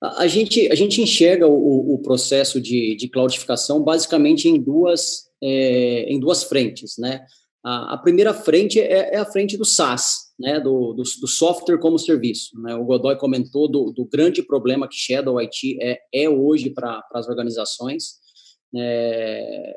A, 0.00 0.22
a, 0.22 0.26
gente, 0.28 0.70
a 0.70 0.76
gente 0.76 1.02
enxerga 1.02 1.48
o, 1.48 1.94
o 1.94 1.98
processo 1.98 2.60
de, 2.60 2.94
de 2.94 3.08
cloudificação 3.08 3.82
basicamente 3.82 4.48
em 4.48 4.62
duas, 4.62 5.24
é, 5.42 6.04
em 6.04 6.20
duas 6.20 6.44
frentes, 6.44 6.98
né? 6.98 7.26
A, 7.62 7.94
a 7.94 7.98
primeira 7.98 8.32
frente 8.32 8.80
é, 8.80 9.14
é, 9.14 9.16
a 9.18 9.24
frente 9.24 9.56
do 9.56 9.64
SaaS, 9.64 10.29
né, 10.40 10.58
do, 10.58 10.94
do, 10.94 11.02
do, 11.02 11.28
software 11.28 11.78
como 11.78 11.98
serviço. 11.98 12.58
Né? 12.62 12.74
O 12.74 12.84
Godoy 12.84 13.14
comentou 13.16 13.70
do, 13.70 13.92
do 13.92 14.06
grande 14.06 14.42
problema 14.42 14.88
que 14.88 14.96
Shadow 14.96 15.38
IT 15.38 15.78
é, 15.82 15.98
é 16.14 16.30
hoje 16.30 16.70
para 16.70 17.04
as 17.12 17.28
organizações. 17.28 18.14
É, 18.74 19.72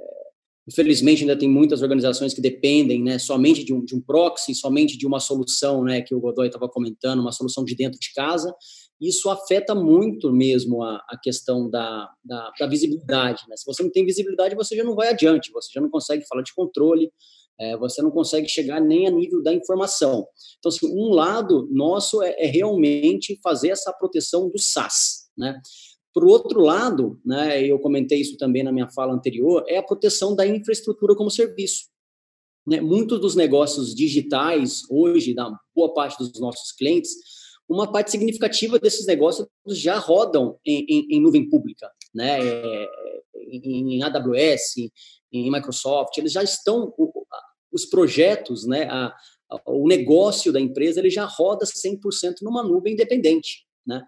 infelizmente, 0.65 1.21
ainda 1.21 1.37
tem 1.37 1.49
muitas 1.49 1.81
organizações 1.81 2.33
que 2.33 2.39
dependem 2.39 3.03
né, 3.03 3.19
somente 3.19 3.65
de 3.65 3.73
um, 3.73 3.83
de 3.83 3.93
um 3.93 3.99
proxy, 3.99 4.55
somente 4.55 4.97
de 4.97 5.05
uma 5.05 5.19
solução 5.19 5.83
né, 5.83 6.01
que 6.01 6.15
o 6.15 6.19
Godoy 6.21 6.47
estava 6.47 6.69
comentando, 6.69 7.19
uma 7.19 7.33
solução 7.33 7.65
de 7.65 7.75
dentro 7.75 7.99
de 7.99 8.13
casa. 8.13 8.55
Isso 9.01 9.29
afeta 9.29 9.75
muito 9.75 10.31
mesmo 10.31 10.81
a, 10.81 10.95
a 11.09 11.19
questão 11.21 11.69
da, 11.69 12.09
da, 12.23 12.51
da 12.57 12.67
visibilidade. 12.67 13.43
Né? 13.49 13.57
Se 13.57 13.65
você 13.65 13.83
não 13.83 13.91
tem 13.91 14.05
visibilidade, 14.05 14.55
você 14.55 14.77
já 14.77 14.83
não 14.85 14.95
vai 14.95 15.09
adiante, 15.09 15.51
você 15.51 15.69
já 15.73 15.81
não 15.81 15.89
consegue 15.89 16.25
falar 16.25 16.41
de 16.41 16.53
controle, 16.55 17.11
é, 17.59 17.77
você 17.77 18.01
não 18.01 18.11
consegue 18.11 18.47
chegar 18.47 18.79
nem 18.79 19.07
a 19.07 19.11
nível 19.11 19.41
da 19.41 19.53
informação. 19.53 20.25
Então, 20.59 20.69
assim, 20.69 20.87
um 20.87 21.09
lado 21.09 21.67
nosso 21.71 22.21
é, 22.21 22.35
é 22.37 22.47
realmente 22.47 23.39
fazer 23.43 23.69
essa 23.69 23.93
proteção 23.93 24.49
do 24.49 24.59
SaaS, 24.59 25.29
né? 25.37 25.59
Por 26.13 26.25
outro 26.25 26.61
lado, 26.61 27.19
né, 27.25 27.65
eu 27.65 27.79
comentei 27.79 28.21
isso 28.21 28.37
também 28.37 28.61
na 28.61 28.71
minha 28.71 28.87
fala 28.91 29.13
anterior, 29.13 29.63
é 29.67 29.77
a 29.77 29.83
proteção 29.83 30.35
da 30.35 30.45
infraestrutura 30.45 31.15
como 31.15 31.31
serviço. 31.31 31.85
Né? 32.67 32.79
Muitos 32.79 33.19
dos 33.19 33.35
negócios 33.35 33.95
digitais, 33.95 34.83
hoje, 34.91 35.33
da 35.33 35.51
boa 35.75 35.91
parte 35.91 36.19
dos 36.19 36.39
nossos 36.39 36.71
clientes, 36.71 37.11
uma 37.67 37.91
parte 37.91 38.11
significativa 38.11 38.77
desses 38.77 39.07
negócios 39.07 39.47
já 39.69 39.97
rodam 39.97 40.57
em, 40.63 40.85
em, 40.87 41.17
em 41.17 41.21
nuvem 41.21 41.49
pública, 41.49 41.89
né? 42.13 42.39
É, 42.39 42.89
em, 43.35 43.95
em 43.95 44.03
AWS, 44.03 44.75
em 45.31 45.51
Microsoft, 45.51 46.17
eles 46.17 46.31
já 46.31 46.43
estão, 46.43 46.93
os 47.71 47.85
projetos, 47.85 48.65
né, 48.65 48.87
a, 48.89 49.13
a, 49.51 49.61
o 49.67 49.87
negócio 49.87 50.51
da 50.51 50.59
empresa, 50.59 50.99
ele 50.99 51.09
já 51.09 51.25
roda 51.25 51.65
100% 51.65 52.35
numa 52.41 52.63
nuvem 52.63 52.93
independente. 52.93 53.65
Né? 53.85 54.01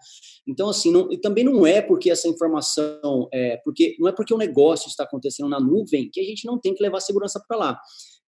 Então, 0.47 0.69
assim, 0.69 0.89
não, 0.89 1.11
e 1.11 1.17
também 1.17 1.43
não 1.43 1.67
é 1.67 1.81
porque 1.81 2.09
essa 2.09 2.29
informação, 2.29 3.27
é, 3.33 3.57
porque 3.57 3.95
não 3.99 4.07
é 4.07 4.13
porque 4.13 4.33
o 4.33 4.37
negócio 4.37 4.87
está 4.87 5.03
acontecendo 5.03 5.49
na 5.49 5.59
nuvem 5.59 6.09
que 6.09 6.21
a 6.21 6.23
gente 6.23 6.45
não 6.45 6.57
tem 6.57 6.73
que 6.73 6.81
levar 6.81 7.01
segurança 7.01 7.43
para 7.45 7.57
lá. 7.57 7.81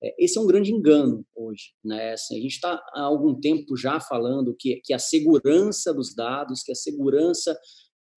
É, 0.04 0.26
esse 0.26 0.38
é 0.38 0.42
um 0.42 0.46
grande 0.46 0.74
engano 0.74 1.26
hoje. 1.34 1.72
Né? 1.84 2.12
Assim, 2.12 2.38
a 2.38 2.42
gente 2.42 2.56
está 2.56 2.74
há 2.94 3.02
algum 3.02 3.40
tempo 3.40 3.78
já 3.78 4.00
falando 4.00 4.56
que, 4.60 4.82
que 4.84 4.94
a 4.94 5.00
segurança 5.00 5.94
dos 5.94 6.14
dados, 6.14 6.64
que 6.64 6.72
a 6.72 6.76
segurança 6.76 7.58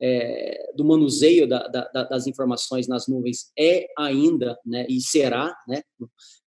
é, 0.01 0.73
do 0.75 0.85
manuseio 0.85 1.47
da, 1.47 1.67
da, 1.69 2.05
das 2.05 2.27
informações 2.27 2.89
nas 2.89 3.07
nuvens 3.07 3.53
é 3.59 3.87
ainda, 3.99 4.59
né, 4.65 4.87
e 4.89 5.01
será, 5.01 5.55
né, 5.69 5.83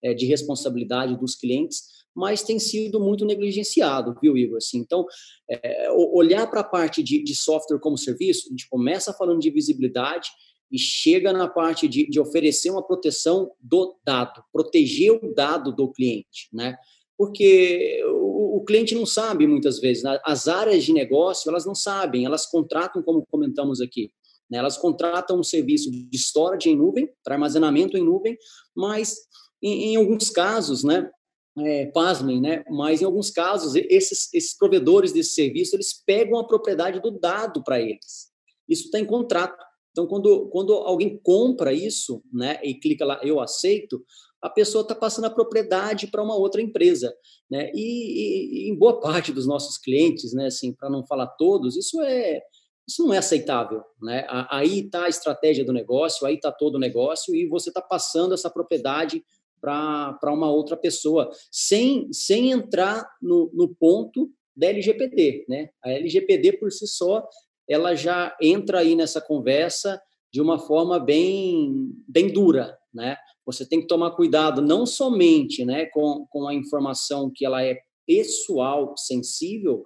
é, 0.03 0.13
de 0.13 0.25
responsabilidade 0.25 1.15
dos 1.17 1.35
clientes, 1.35 1.93
mas 2.15 2.43
tem 2.43 2.59
sido 2.59 2.99
muito 2.99 3.25
negligenciado, 3.25 4.15
viu, 4.21 4.37
Igor? 4.37 4.57
Assim, 4.57 4.77
então, 4.77 5.05
é, 5.49 5.91
olhar 5.91 6.47
para 6.47 6.61
a 6.61 6.63
parte 6.63 7.01
de, 7.01 7.23
de, 7.23 7.35
software 7.35 7.79
como 7.79 7.97
serviço, 7.97 8.47
a 8.47 8.49
gente 8.51 8.69
começa 8.69 9.13
falando 9.13 9.39
de 9.39 9.49
visibilidade 9.49 10.29
e 10.71 10.77
chega 10.77 11.33
na 11.33 11.47
parte 11.47 11.87
de, 11.87 12.07
de 12.07 12.19
oferecer 12.19 12.69
uma 12.69 12.85
proteção 12.85 13.51
do 13.59 13.95
dado, 14.05 14.43
proteger 14.51 15.11
o 15.11 15.33
dado 15.33 15.71
do 15.71 15.91
cliente, 15.91 16.49
né? 16.53 16.77
Porque 17.23 18.03
o 18.05 18.65
cliente 18.65 18.93
não 18.93 19.05
sabe 19.05 19.47
muitas 19.47 19.79
vezes. 19.79 20.03
Né? 20.03 20.19
As 20.25 20.49
áreas 20.49 20.83
de 20.83 20.91
negócio, 20.91 21.49
elas 21.49 21.65
não 21.65 21.73
sabem, 21.73 22.25
elas 22.25 22.45
contratam, 22.45 23.01
como 23.01 23.25
comentamos 23.25 23.79
aqui, 23.79 24.11
né? 24.51 24.57
elas 24.57 24.77
contratam 24.77 25.39
um 25.39 25.43
serviço 25.43 25.89
de 25.89 26.17
storage 26.17 26.69
em 26.69 26.75
nuvem, 26.75 27.09
para 27.23 27.35
armazenamento 27.35 27.97
em 27.97 28.03
nuvem, 28.03 28.37
mas 28.75 29.15
em, 29.61 29.93
em 29.93 29.95
alguns 29.95 30.29
casos, 30.29 30.83
né, 30.83 31.09
é, 31.57 31.85
pasmem, 31.87 32.41
né? 32.41 32.65
Mas 32.69 33.01
em 33.01 33.05
alguns 33.05 33.29
casos, 33.29 33.75
esses, 33.75 34.33
esses 34.33 34.57
provedores 34.57 35.13
desse 35.13 35.35
serviço, 35.35 35.75
eles 35.75 35.93
pegam 36.05 36.37
a 36.37 36.45
propriedade 36.45 36.99
do 36.99 37.11
dado 37.11 37.63
para 37.63 37.79
eles. 37.79 38.31
Isso 38.67 38.85
está 38.85 38.99
em 38.99 39.05
contrato. 39.05 39.63
Então, 39.91 40.07
quando, 40.07 40.49
quando 40.49 40.73
alguém 40.73 41.19
compra 41.23 41.71
isso, 41.71 42.21
né, 42.33 42.59
e 42.63 42.73
clica 42.73 43.05
lá, 43.05 43.21
eu 43.23 43.39
aceito, 43.39 44.03
a 44.43 44.49
pessoa 44.49 44.81
está 44.81 44.93
passando 44.93 45.25
a 45.25 45.29
propriedade 45.29 46.07
para 46.07 46.21
uma 46.21 46.35
outra 46.35 46.61
empresa, 46.61 47.15
né? 47.49 47.71
E, 47.73 47.79
e, 47.79 48.67
e, 48.67 48.69
em 48.69 48.75
boa 48.77 48.99
parte 48.99 49.31
dos 49.31 49.47
nossos 49.47 49.77
clientes, 49.77 50.33
né, 50.33 50.47
assim, 50.47 50.73
para 50.73 50.89
não 50.89 51.05
falar 51.05 51.27
todos, 51.27 51.77
isso 51.77 52.01
é 52.01 52.41
isso 52.85 53.05
não 53.05 53.13
é 53.13 53.17
aceitável, 53.17 53.81
né? 54.01 54.25
Aí 54.51 54.81
está 54.81 55.05
a 55.05 55.09
estratégia 55.09 55.63
do 55.63 55.71
negócio, 55.71 56.27
aí 56.27 56.35
está 56.35 56.51
todo 56.51 56.75
o 56.75 56.79
negócio 56.79 57.33
e 57.33 57.47
você 57.47 57.69
está 57.69 57.81
passando 57.81 58.33
essa 58.33 58.49
propriedade 58.49 59.23
para 59.61 60.33
uma 60.33 60.51
outra 60.51 60.75
pessoa, 60.75 61.31
sem, 61.49 62.11
sem 62.11 62.51
entrar 62.51 63.07
no, 63.21 63.49
no 63.53 63.73
ponto 63.73 64.29
da 64.53 64.67
LGPD, 64.67 65.45
né? 65.47 65.69
A 65.81 65.91
LGPD 65.91 66.57
por 66.57 66.69
si 66.73 66.85
só, 66.85 67.25
ela 67.69 67.95
já 67.95 68.35
entra 68.41 68.79
aí 68.79 68.93
nessa 68.93 69.21
conversa 69.21 70.01
de 70.29 70.41
uma 70.41 70.59
forma 70.59 70.99
bem, 70.99 71.93
bem 72.05 72.27
dura, 72.27 72.77
né? 72.93 73.17
Você 73.45 73.67
tem 73.67 73.81
que 73.81 73.87
tomar 73.87 74.11
cuidado 74.11 74.61
não 74.61 74.85
somente 74.85 75.65
né, 75.65 75.85
com, 75.87 76.25
com 76.29 76.47
a 76.47 76.53
informação 76.53 77.31
que 77.33 77.45
ela 77.45 77.63
é 77.63 77.77
pessoal, 78.05 78.95
sensível, 78.97 79.83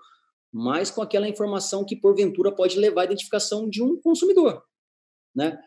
mas 0.51 0.91
com 0.91 1.01
aquela 1.01 1.27
informação 1.27 1.85
que, 1.85 1.95
porventura, 1.95 2.53
pode 2.53 2.77
levar 2.77 3.01
à 3.01 3.05
identificação 3.05 3.69
de 3.69 3.81
um 3.81 3.99
consumidor. 4.01 4.63
Né? 5.35 5.57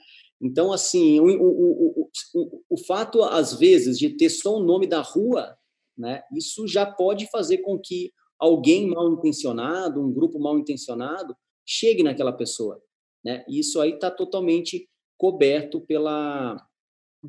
Então, 0.40 0.72
assim, 0.72 1.20
o, 1.20 1.26
o, 1.26 2.08
o, 2.34 2.62
o, 2.70 2.78
fato, 2.86 3.22
às 3.22 3.54
vezes, 3.54 3.98
de 3.98 4.16
ter 4.16 4.30
só 4.30 4.56
o 4.56 4.64
nome 4.64 4.86
da 4.86 5.00
rua, 5.00 5.56
né, 5.96 6.22
isso 6.34 6.66
já 6.66 6.86
pode 6.86 7.28
fazer 7.30 7.58
com 7.58 7.78
que 7.78 8.10
alguém 8.38 8.88
mal 8.88 9.12
intencionado, 9.12 10.00
um 10.00 10.12
grupo 10.12 10.40
mal 10.40 10.58
intencionado, 10.58 11.36
chegue 11.66 12.02
naquela 12.02 12.32
pessoa. 12.32 12.82
Né? 13.24 13.44
Isso 13.48 13.80
aí 13.80 13.92
está 13.92 14.10
totalmente 14.10 14.88
coberto 15.18 15.82
pela, 15.82 16.56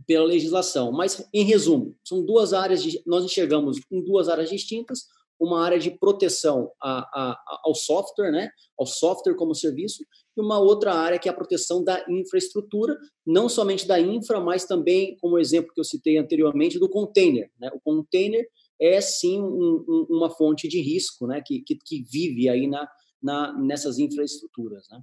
pela 0.08 0.26
legislação. 0.26 0.92
Mas, 0.92 1.28
em 1.34 1.44
resumo, 1.44 1.96
são 2.04 2.26
duas 2.26 2.54
áreas, 2.54 2.82
de, 2.82 3.02
nós 3.06 3.24
enxergamos 3.24 3.78
em 3.92 4.04
duas 4.04 4.30
áreas 4.30 4.50
distintas, 4.50 5.06
uma 5.40 5.64
área 5.64 5.80
de 5.80 5.90
proteção 5.90 6.72
a, 6.80 7.00
a, 7.00 7.60
ao 7.64 7.74
software, 7.74 8.32
né, 8.32 8.50
ao 8.78 8.86
software 8.86 9.36
como 9.36 9.56
serviço, 9.56 10.04
e 10.38 10.42
uma 10.42 10.60
outra 10.60 10.94
área 10.94 11.18
que 11.18 11.28
é 11.28 11.32
a 11.32 11.36
proteção 11.36 11.84
da 11.84 12.06
infraestrutura, 12.08 12.96
não 13.26 13.50
somente 13.50 13.88
da 13.88 14.00
infra, 14.00 14.40
mas 14.40 14.66
também, 14.66 15.18
como 15.20 15.40
exemplo 15.40 15.74
que 15.74 15.82
eu 15.82 15.86
citei 15.86 16.18
anteriormente, 16.18 16.80
do 16.80 16.88
container. 16.88 17.50
Né? 17.60 17.72
O 17.74 17.80
container 17.80 18.48
é, 18.80 19.02
sim, 19.02 19.42
um, 19.42 19.84
um, 19.88 20.06
uma 20.10 20.30
fonte 20.30 20.68
de 20.68 20.80
risco 20.80 21.26
né, 21.26 21.42
que, 21.46 21.62
que, 21.62 21.76
que 21.76 22.04
vive 22.04 22.48
aí 22.48 22.68
na, 22.68 22.88
na, 23.22 23.54
nessas 23.60 23.98
infraestruturas. 23.98 24.88
Né? 24.90 25.02